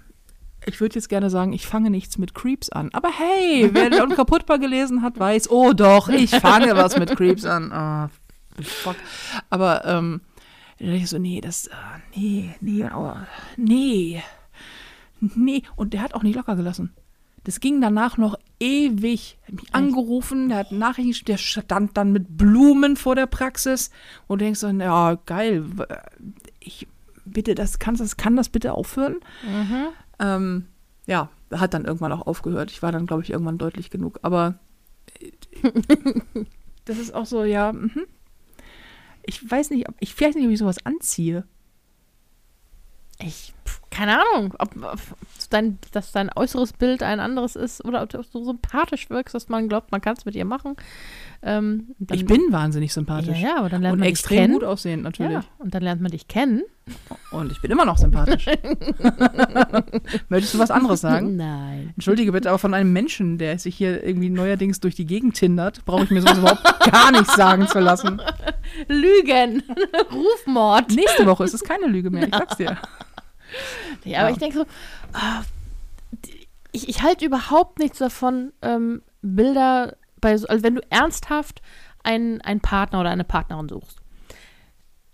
[0.66, 2.90] ich würde jetzt gerne sagen, ich fange nichts mit Creeps an.
[2.94, 7.46] Aber hey, wer den Unkaputtbar gelesen hat, weiß, oh doch, ich fange was mit Creeps
[7.46, 7.72] an.
[7.72, 8.10] Ah,
[8.62, 8.96] fuck.
[9.50, 10.22] Aber ähm,
[10.80, 13.16] dann dachte ich so, nee, das, ah, nee, nee, oh,
[13.56, 14.22] nee,
[15.20, 15.64] nee.
[15.76, 16.94] Und der hat auch nicht locker gelassen.
[17.48, 22.12] Das ging danach noch ewig hat mich angerufen, der hat Nachrichten, geschrieben, der stand dann
[22.12, 23.90] mit Blumen vor der Praxis
[24.28, 25.64] und du denkst so, ja, geil,
[26.60, 26.90] ich
[27.24, 29.22] bitte, das kann das, kann das bitte aufhören?
[29.44, 29.88] Mhm.
[30.20, 30.66] Ähm,
[31.06, 32.70] ja, hat dann irgendwann auch aufgehört.
[32.70, 34.20] Ich war dann, glaube ich, irgendwann deutlich genug.
[34.24, 34.60] Aber
[36.84, 38.08] das ist auch so, ja, mhm.
[39.24, 41.46] ich weiß nicht, ob, ich weiß nicht, ob ich sowas anziehe.
[43.20, 45.00] Ich, pf, keine Ahnung, ob, ob
[45.50, 49.50] dein, dass dein äußeres Bild ein anderes ist oder ob du so sympathisch wirkst, dass
[49.50, 50.76] man glaubt, man kann es mit ihr machen.
[51.42, 53.40] Ähm, dann, ich bin wahnsinnig sympathisch.
[53.40, 54.54] ja, aber dann lernt Und man extrem dich kennen.
[54.54, 55.34] gut aussehend, natürlich.
[55.34, 56.62] Ja, und dann lernt man dich kennen.
[57.32, 58.46] Und ich bin immer noch sympathisch.
[60.30, 61.36] Möchtest du was anderes sagen?
[61.36, 61.92] Nein.
[61.96, 65.86] Entschuldige bitte, aber von einem Menschen, der sich hier irgendwie neuerdings durch die Gegend tindert,
[65.86, 68.22] brauche ich mir sowas überhaupt gar nicht sagen zu lassen.
[68.88, 69.64] Lügen.
[70.12, 70.92] Rufmord.
[70.92, 72.78] Nächste Woche ist es keine Lüge mehr, ich sag's dir.
[74.04, 74.34] Ja, aber Ja.
[74.34, 74.66] ich denke so,
[75.14, 75.44] ah,
[76.72, 81.62] ich, ich halte überhaupt nichts davon, ähm, Bilder bei, so- also wenn du ernsthaft
[82.04, 83.98] einen, einen Partner oder eine Partnerin suchst.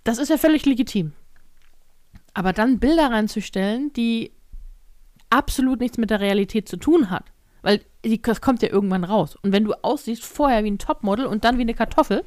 [0.03, 1.13] Das ist ja völlig legitim.
[2.33, 4.31] Aber dann Bilder reinzustellen, die
[5.29, 7.25] absolut nichts mit der Realität zu tun hat.
[7.61, 9.37] Weil die, das kommt ja irgendwann raus.
[9.41, 12.25] Und wenn du aussiehst vorher wie ein Topmodel und dann wie eine Kartoffel,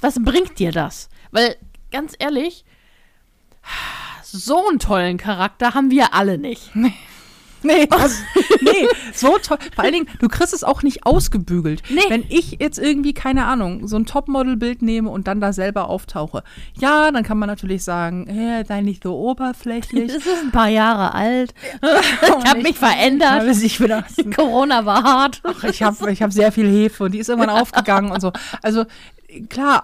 [0.00, 1.08] was bringt dir das?
[1.32, 1.56] Weil,
[1.90, 2.64] ganz ehrlich,
[4.32, 6.70] so einen tollen Charakter haben wir alle nicht.
[7.62, 8.18] Nee, das,
[8.60, 9.56] nee, so toll.
[9.74, 11.82] Vor allen Dingen, du kriegst es auch nicht ausgebügelt.
[11.88, 12.02] Nee.
[12.08, 16.44] Wenn ich jetzt irgendwie, keine Ahnung, so ein Topmodel-Bild nehme und dann da selber auftauche,
[16.78, 20.10] ja, dann kann man natürlich sagen, äh, sei nicht so oberflächlich.
[20.16, 21.54] Es ist ein paar Jahre alt.
[21.82, 23.42] Ich habe mich verändert.
[23.62, 25.40] Ich auch- Corona war hart.
[25.42, 28.32] Ach, ich habe ich hab sehr viel Hefe und die ist irgendwann aufgegangen und so.
[28.62, 28.84] Also
[29.48, 29.82] klar,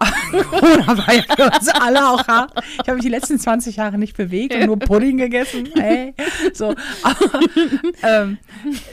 [0.51, 2.53] Corona war ja für uns alle auch hart.
[2.75, 5.69] Ich habe mich die letzten 20 Jahre nicht bewegt und nur Pudding gegessen.
[5.75, 6.15] Ey.
[6.53, 7.41] So, aber
[8.03, 8.39] ähm,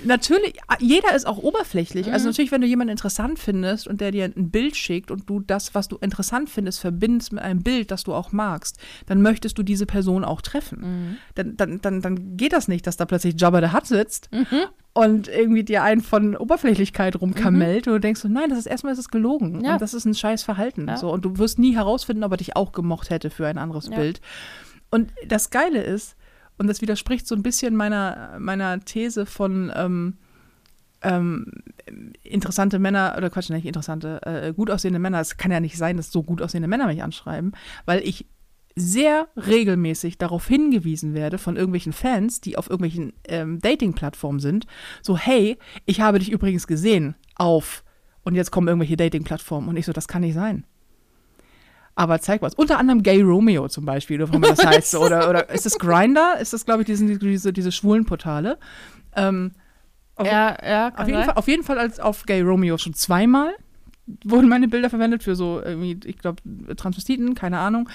[0.03, 2.11] natürlich, jeder ist auch oberflächlich.
[2.11, 5.39] Also natürlich, wenn du jemanden interessant findest und der dir ein Bild schickt und du
[5.39, 9.57] das, was du interessant findest, verbindest mit einem Bild, das du auch magst, dann möchtest
[9.57, 11.17] du diese Person auch treffen.
[11.35, 14.29] Dann, dann, dann, dann geht das nicht, dass da plötzlich Jabba the Hutt sitzt
[14.99, 18.93] und irgendwie dir einen von Oberflächlichkeit rumkamellt und du denkst so, nein, das ist erstmal
[18.93, 19.73] ist es gelogen Ja.
[19.73, 20.87] und das ist ein scheiß Verhalten.
[20.87, 20.97] Ja.
[20.97, 23.87] So, und du wirst nie herausfinden, ob er dich auch gemocht hätte für ein anderes
[23.87, 23.95] Ja.
[23.97, 24.21] Bild.
[24.91, 26.15] Und das Geile ist,
[26.57, 30.17] und das widerspricht so ein bisschen meiner, meiner These von ähm,
[31.01, 31.45] ähm,
[32.23, 35.21] interessante Männer, oder Quatsch, nicht interessante, äh, gut aussehende Männer.
[35.21, 37.53] Es kann ja nicht sein, dass so gut aussehende Männer mich anschreiben,
[37.85, 38.25] weil ich
[38.79, 44.65] sehr regelmäßig darauf hingewiesen werde von irgendwelchen Fans, die auf irgendwelchen ähm, Dating-Plattformen sind,
[45.01, 47.83] so, hey, ich habe dich übrigens gesehen auf,
[48.23, 49.67] und jetzt kommen irgendwelche Dating-Plattformen.
[49.67, 50.65] Und ich so, das kann nicht sein.
[51.95, 52.53] Aber zeig was.
[52.53, 54.95] Unter anderem Gay Romeo zum Beispiel, oder wie das heißt.
[54.95, 56.37] Oder, oder ist das Grinder?
[56.39, 58.57] Ist das, glaube ich, diesen, diese, diese schwulen Portale?
[59.15, 59.51] Ähm,
[60.15, 61.23] auf, Ja, ja, auf, jeden.
[61.23, 63.53] Fall, auf jeden Fall als auf Gay Romeo schon zweimal
[64.23, 66.41] wurden meine Bilder verwendet für so irgendwie, ich glaube,
[66.75, 67.89] Transvestiten, keine Ahnung.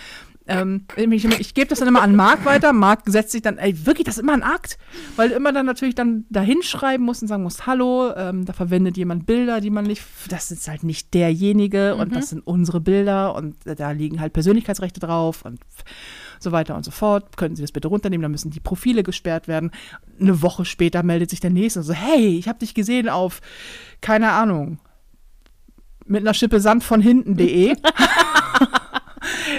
[0.47, 2.74] Ähm, ich ich gebe das dann immer an Marc weiter.
[2.74, 4.76] Marc setzt sich dann, ey, wirklich, das ist immer ein Akt,
[5.16, 8.53] weil du immer dann natürlich dann da hinschreiben musst und sagen musst, hallo, ähm, da
[8.53, 12.80] verwendet jemand Bilder, die man nicht, das ist halt nicht derjenige und das sind unsere
[12.80, 15.61] Bilder und da liegen halt Persönlichkeitsrechte drauf und
[16.38, 17.38] so weiter und so fort.
[17.38, 19.70] Könnten Sie das bitte runternehmen, dann müssen die Profile gesperrt werden.
[20.20, 23.40] Eine Woche später meldet sich der Nächste und so, hey, ich habe dich gesehen auf,
[24.03, 24.78] keine Ahnung,
[26.05, 27.74] mit einer Schippe Sand von hinten.de.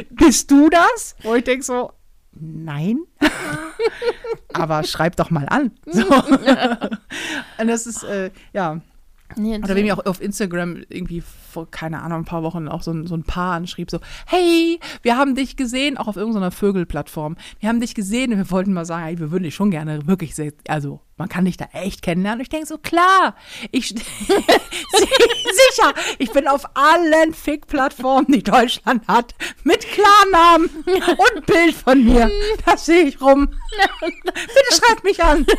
[0.10, 1.16] Bist du das?
[1.24, 1.92] Wo ich denke so,
[2.34, 3.00] nein.
[4.54, 5.72] Aber schreib doch mal an.
[5.86, 6.06] So.
[7.60, 8.82] Und das ist, äh, ja.
[9.38, 12.82] Nee, Oder wie mir auch auf Instagram irgendwie vor, keine Ahnung, ein paar Wochen auch
[12.82, 16.52] so ein, so ein Paar anschrieb, so, hey, wir haben dich gesehen, auch auf irgendeiner
[16.52, 17.38] Vögelplattform.
[17.60, 20.08] Wir haben dich gesehen und wir wollten mal sagen, hey, wir würden dich schon gerne
[20.08, 22.40] wirklich sehr, also man kann dich da echt kennenlernen.
[22.40, 23.36] Und ich denke so, klar,
[23.72, 29.34] ich, sicher, ich bin auf allen Fick-Plattformen, die Deutschland hat,
[29.64, 32.30] mit Klarnamen und Bild von mir.
[32.66, 33.48] Das sehe ich rum.
[34.02, 35.46] Bitte schreib mich an.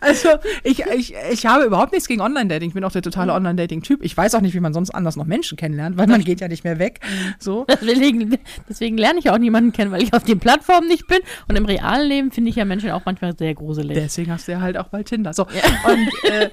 [0.00, 0.28] Also,
[0.62, 2.68] ich, ich, ich habe überhaupt nichts gegen Online-Dating.
[2.68, 4.04] Ich bin auch der totale Online-Dating-Typ.
[4.04, 6.48] Ich weiß auch nicht, wie man sonst anders noch Menschen kennenlernt, weil man geht ja
[6.48, 7.00] nicht mehr weg.
[7.38, 7.66] So.
[7.68, 11.18] Deswegen, deswegen lerne ich auch niemanden kennen, weil ich auf den Plattformen nicht bin.
[11.48, 13.96] Und im realen Leben finde ich ja Menschen auch manchmal sehr gruselig.
[13.96, 15.32] Deswegen hast du ja halt auch bald Tinder.
[15.32, 15.44] So.
[15.44, 16.50] Und äh,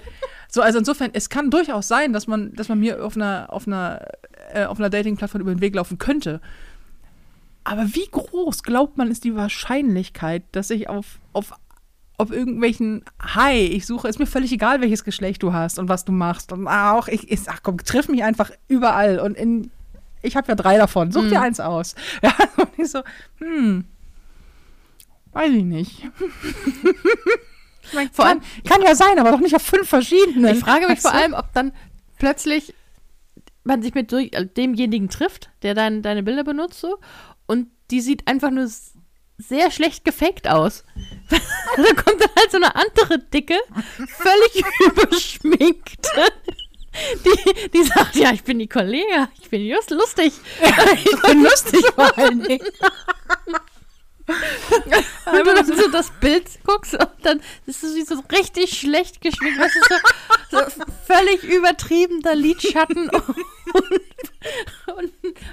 [0.49, 3.67] so, also insofern, es kann durchaus sein, dass man, dass man mir auf einer, auf
[3.67, 4.05] einer,
[4.53, 6.41] äh, auf einer Dating-Plattform über den Weg laufen könnte.
[7.63, 11.53] Aber wie groß glaubt man, ist die Wahrscheinlichkeit, dass ich auf, auf,
[12.21, 16.05] auf irgendwelchen Hi, ich suche, ist mir völlig egal, welches Geschlecht du hast und was
[16.05, 16.51] du machst.
[16.51, 19.19] Und auch, ich, ich ach komm, triff mich einfach überall.
[19.19, 19.71] Und in,
[20.21, 21.11] ich habe ja drei davon.
[21.11, 21.95] Such dir eins aus.
[22.23, 23.01] Ja, und ich so,
[23.39, 23.85] hm,
[25.33, 26.07] weiß ich nicht.
[28.13, 30.55] Vor kann, allem- kann ja sein, aber doch nicht auf fünf verschiedenen.
[30.55, 31.17] Ich frage mich Weißt vor du?
[31.17, 31.73] allem, ob dann
[32.19, 32.73] plötzlich
[33.63, 36.99] man sich mit äh, demjenigen trifft, der dein, deine Bilder benutzt, so,
[37.47, 38.67] und die sieht einfach nur
[39.41, 40.83] sehr schlecht gefaked aus.
[41.29, 43.57] da kommt dann halt so eine andere Dicke,
[44.07, 46.07] völlig überschminkt.
[47.25, 50.33] Die, die sagt, ja, ich bin die Kollega, ich bin just lustig.
[51.05, 52.67] ich bin lustig vor allen Dingen.
[55.25, 59.21] Wenn du dann so das Bild guckst und dann ist es wie so richtig schlecht
[59.21, 59.79] geschminkt, weißt du,
[60.51, 63.35] so, so völlig übertriebener Lidschatten und,
[64.97, 65.11] und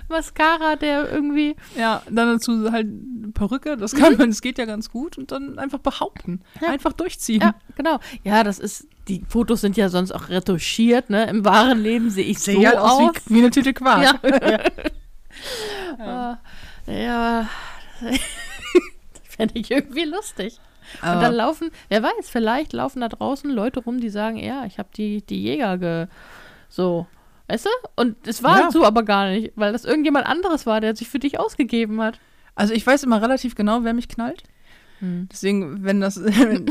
[0.08, 1.56] Mascara, der irgendwie.
[1.76, 2.88] Ja, dann dazu halt
[3.34, 6.40] Perücke, das kann man, das geht ja ganz gut und dann einfach behaupten.
[6.60, 6.68] Ja.
[6.68, 7.40] Einfach durchziehen.
[7.40, 7.98] Ja, genau.
[8.24, 8.86] Ja, das ist.
[9.08, 11.30] Die Fotos sind ja sonst auch retuschiert, ne?
[11.30, 14.20] Im wahren Leben sehe ich so Sehe halt aus wie, wie eine Tüte Quark.
[14.22, 14.28] Ja.
[15.98, 16.36] Äh,
[17.04, 17.48] ja.
[19.38, 20.58] Fände ich irgendwie lustig.
[21.02, 24.66] Und Aber- dann laufen, wer weiß, vielleicht laufen da draußen Leute rum, die sagen, ja,
[24.66, 26.06] ich habe die, die Jäger ge.
[26.68, 27.06] So.
[27.46, 27.70] Weißt du?
[27.96, 28.70] Und es war Ja.
[28.70, 32.20] so aber gar nicht, weil das irgendjemand anderes war, der sich für dich ausgegeben hat.
[32.54, 34.42] Also ich weiß immer relativ genau, wer mich knallt.
[34.98, 35.28] Hm.
[35.32, 36.62] Deswegen, wenn das, äh,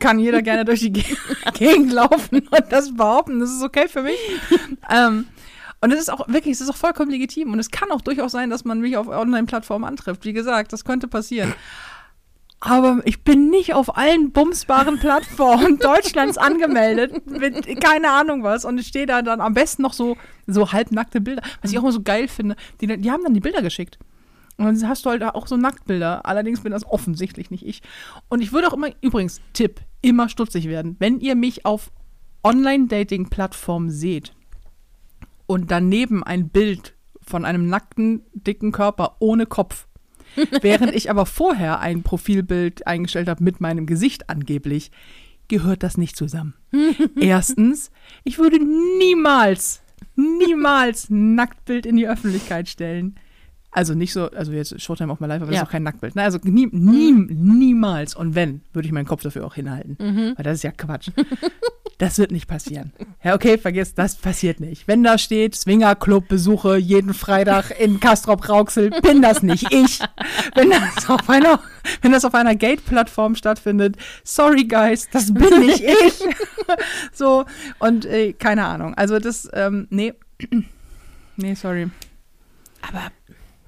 [0.00, 1.04] kann jeder gerne durch die Ge-
[1.54, 3.40] Gegend laufen und das behaupten.
[3.40, 4.18] Das ist okay für mich.
[4.90, 5.26] ähm,
[5.80, 7.52] und es ist auch wirklich, es ist auch vollkommen legitim.
[7.52, 10.24] Und es kann auch durchaus sein, dass man mich auf Online-Plattformen antrifft.
[10.24, 11.54] Wie gesagt, das könnte passieren.
[12.60, 17.30] Aber ich bin nicht auf allen bumsbaren Plattformen Deutschlands angemeldet.
[17.30, 18.64] Mit keine Ahnung was.
[18.64, 20.16] Und ich stehe da dann am besten noch so,
[20.48, 21.42] so halbnackte Bilder.
[21.62, 22.56] Was ich auch immer so geil finde.
[22.80, 23.98] Die, die haben dann die Bilder geschickt.
[24.56, 26.26] Und dann hast du halt auch so Nacktbilder.
[26.26, 27.82] Allerdings bin das offensichtlich nicht ich.
[28.28, 30.96] Und ich würde auch immer, übrigens, Tipp, immer stutzig werden.
[30.98, 31.92] Wenn ihr mich auf
[32.42, 34.32] Online-Dating-Plattformen seht
[35.48, 39.88] und daneben ein Bild von einem nackten, dicken Körper ohne Kopf,
[40.60, 44.92] während ich aber vorher ein Profilbild eingestellt habe mit meinem Gesicht angeblich,
[45.48, 46.54] gehört das nicht zusammen.
[47.18, 47.90] Erstens,
[48.24, 48.58] ich würde
[48.98, 49.80] niemals,
[50.14, 53.16] niemals ein Nacktbild in die Öffentlichkeit stellen.
[53.70, 55.62] Also nicht so, also jetzt Showtime auf my life, aber das Ja.
[55.62, 56.16] ist auch kein Nacktbild.
[56.16, 56.22] Ne?
[56.22, 58.14] Also nie, nie, niemals.
[58.14, 59.96] Und wenn, würde ich meinen Kopf dafür auch hinhalten.
[59.98, 61.10] Weil das ist ja Quatsch.
[61.98, 62.92] Das wird nicht passieren.
[63.24, 64.86] Ja, okay, vergiss, das passiert nicht.
[64.86, 69.98] Wenn da steht, Swingerclub-Besuche jeden Freitag in Castrop-Rauxel, bin das nicht ich.
[70.54, 71.60] Wenn das auf einer,
[72.00, 76.22] wenn das auf einer Gate-Plattform stattfindet, sorry guys, das bin nicht ich.
[77.12, 77.44] so,
[77.80, 78.94] und äh, keine Ahnung.
[78.94, 80.14] Also das, ähm, nee.
[81.36, 81.90] nee, sorry.
[82.80, 83.10] Aber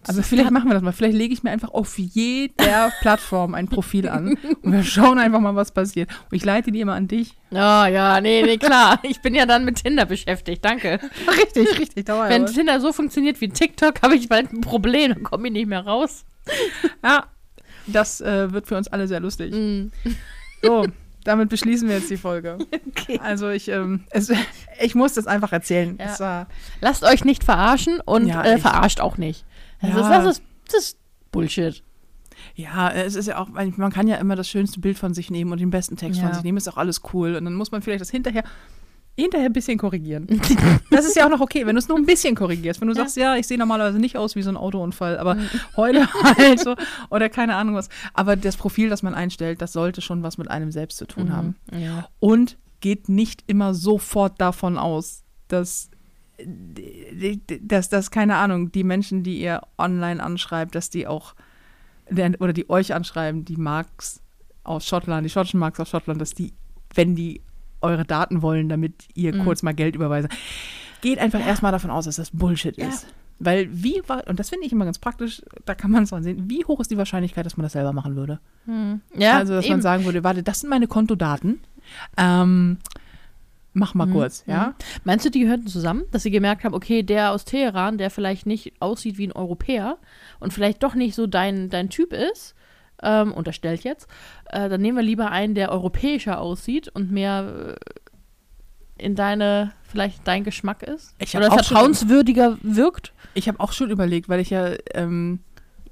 [0.07, 0.93] Aber vielleicht machen wir das mal.
[0.93, 5.41] Vielleicht lege ich mir einfach auf jeder Plattform ein Profil an und wir schauen einfach
[5.41, 6.11] mal, was passiert.
[6.31, 7.37] Und ich leite die immer an dich.
[7.51, 8.99] Ja, ja, nee, nee, klar.
[9.03, 10.99] Ich bin ja dann mit Tinder beschäftigt, danke.
[11.37, 12.09] Richtig, richtig.
[12.09, 15.69] Wenn Tinder so funktioniert wie TikTok, habe ich bald ein Problem, dann komme ich nicht
[15.69, 16.25] mehr raus.
[17.05, 17.27] ja,
[17.87, 19.53] das äh, wird für uns alle sehr lustig.
[19.53, 19.91] Mhm.
[20.63, 20.87] So,
[21.25, 22.59] damit beschließen wir jetzt die Folge.
[22.89, 23.21] Okay.
[23.23, 24.33] Also ich, ähm, es,
[24.81, 25.99] ich muss das einfach erzählen.
[25.99, 26.19] Ja.
[26.19, 26.47] War,
[26.81, 29.45] Lasst euch nicht verarschen und Ja, äh, verarscht auch nicht.
[29.81, 30.01] Das, Ja.
[30.01, 30.99] ist, das, ist, das ist
[31.33, 31.83] Bullshit.
[32.55, 35.53] ja, es ist ja auch, man kann ja immer das schönste Bild von sich nehmen
[35.53, 36.26] und den besten Text Ja.
[36.26, 37.37] von sich nehmen, ist auch alles cool.
[37.37, 38.45] Und dann muss man vielleicht das hinterher,
[39.18, 40.26] hinterher ein bisschen korrigieren.
[40.91, 42.81] das ist ja auch noch okay, wenn du es nur ein bisschen korrigierst.
[42.81, 43.03] Wenn du Ja.
[43.03, 45.37] sagst, ja, ich sehe normalerweise nicht aus wie so ein Autounfall, aber
[45.76, 46.09] heute
[46.39, 46.74] halt so
[47.11, 47.89] oder keine Ahnung was.
[48.14, 51.35] Aber das Profil, das man einstellt, das sollte schon was mit einem selbst zu tun
[51.37, 51.57] haben.
[51.72, 52.09] Ja.
[52.20, 55.91] Und geht nicht immer sofort davon aus, dass,
[57.62, 61.34] dass, dass, keine Ahnung, die Menschen, die ihr online anschreibt, dass die auch,
[62.38, 64.20] oder die euch anschreiben, die Marks
[64.64, 66.53] aus Schottland, die schottischen Marks aus Schottland, dass die,
[66.95, 67.41] wenn die
[67.80, 69.45] eure Daten wollen, damit ihr Mhm.
[69.45, 70.28] kurz mal Geld überweisen,
[71.01, 72.88] geht einfach erstmal davon aus, dass das Bullshit Ja.
[72.88, 73.07] ist.
[73.43, 76.22] Weil wie war, und das finde ich immer ganz praktisch, da kann man es dran
[76.22, 78.38] sehen, wie hoch ist die Wahrscheinlichkeit, dass man das selber machen würde?
[78.66, 79.01] Hm.
[79.16, 79.82] ja also, dass man eben.
[79.82, 81.61] sagen würde, warte, das sind meine Kontodaten.
[82.18, 82.76] Ähm,
[83.73, 84.75] mach mal Mhm, kurz, ja?
[85.05, 88.47] Meinst du, die gehörten zusammen, dass sie gemerkt haben, okay, der aus Teheran, der vielleicht
[88.47, 89.99] nicht aussieht wie ein Europäer
[90.41, 92.55] und vielleicht doch nicht so dein, dein Typ ist,
[93.03, 94.09] ähm, unterstellt jetzt,
[94.47, 100.27] äh, dann nehmen wir lieber einen, der europäischer aussieht und mehr äh, in deine, vielleicht
[100.29, 101.14] dein Geschmack ist?
[101.35, 103.14] Oder auch schon- vertrauenswürdiger wirkt?
[103.35, 105.41] Ich habe auch schon überlegt, weil ich ja, ähm,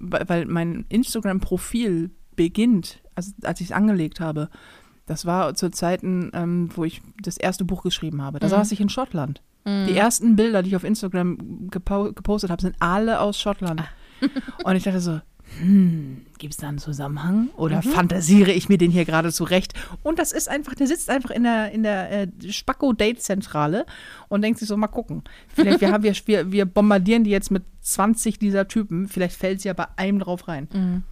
[0.01, 4.49] weil mein Instagram-Profil beginnt, also als ich es angelegt habe,
[5.09, 8.39] das war zu Zeiten, ähm, wo ich das erste Buch geschrieben habe.
[8.39, 8.51] Da Mhm.
[8.51, 9.43] saß ich in Schottland.
[9.67, 13.83] Die ersten Bilder, die ich auf Instagram gepo gepostet habe, sind alle aus Schottland.
[14.65, 15.21] Und ich dachte so,
[15.61, 17.49] hm, gibt es da einen Zusammenhang?
[17.57, 19.75] Oder fantasiere ich mir den hier gerade zurecht?
[20.03, 23.85] Und das ist einfach, der sitzt einfach in der, in der äh, Spacko-Date-Zentrale
[24.29, 25.23] und denkt sich so, mal gucken.
[25.49, 29.69] Vielleicht, wir, haben, wir, wir, bombardieren die jetzt mit 20 dieser Typen, vielleicht fällt sie
[29.69, 31.05] ja bei einem drauf rein.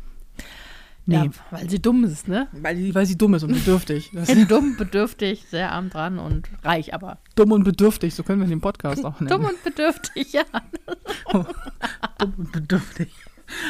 [1.09, 2.49] Nee, Ja, weil sie dumm ist, ne?
[2.53, 4.11] weil, sie, weil sie dumm ist und bedürftig.
[4.49, 8.61] Dumm, bedürftig, sehr arm dran und reich, aber dumm und bedürftig, so können wir den
[8.61, 9.31] Podcast auch nennen.
[9.31, 10.43] dumm und bedürftig, ja.
[12.19, 13.13] dumm und bedürftig.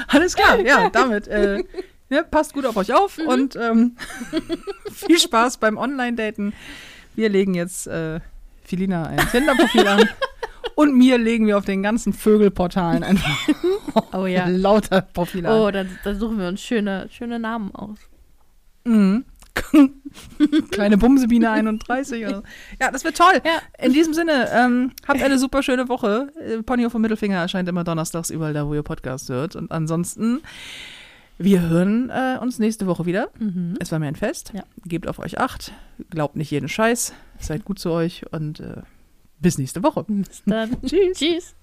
[0.09, 1.29] Alles klar, ja, damit.
[1.29, 1.63] Äh,
[2.09, 3.97] ne, passt gut auf euch auf und ähm,
[4.93, 6.55] viel Spaß beim Online-Daten.
[7.15, 8.21] Wir legen jetzt äh,
[8.65, 10.09] Filina ein Tinder-Profil an
[10.77, 13.35] und mir legen wir auf den ganzen Vögelportalen einfach
[14.13, 14.47] Oh ja.
[14.47, 15.49] lauter Profile.
[15.51, 17.99] Oh, dann, dann suchen wir uns schöne, schöne Namen aus.
[18.85, 19.25] Mhm.
[20.71, 22.27] Kleine Bumsebiene 31.
[22.27, 22.43] Oder so.
[22.79, 23.41] Ja, das wird toll.
[23.43, 23.63] Ja.
[23.85, 26.31] In diesem Sinne, ähm, habt eine super schöne Woche.
[26.39, 29.57] Äh, Pony vom Mittelfinger erscheint immer donnerstags überall da, wo ihr Podcast hört.
[29.57, 30.41] Und ansonsten,
[31.39, 33.31] wir hören äh, uns nächste Woche wieder.
[33.39, 33.77] Mhm.
[33.81, 34.53] Es war mir ein Fest.
[34.55, 34.63] Ja.
[34.85, 35.73] Gebt auf euch acht.
[36.11, 37.15] Glaubt nicht jeden Scheiß.
[37.41, 38.83] Seid gut zu euch und äh,
[39.39, 40.05] bis nächste Woche.
[40.09, 40.77] Bis dann.
[40.87, 41.19] Tschüss.
[41.19, 41.57] Tschüss.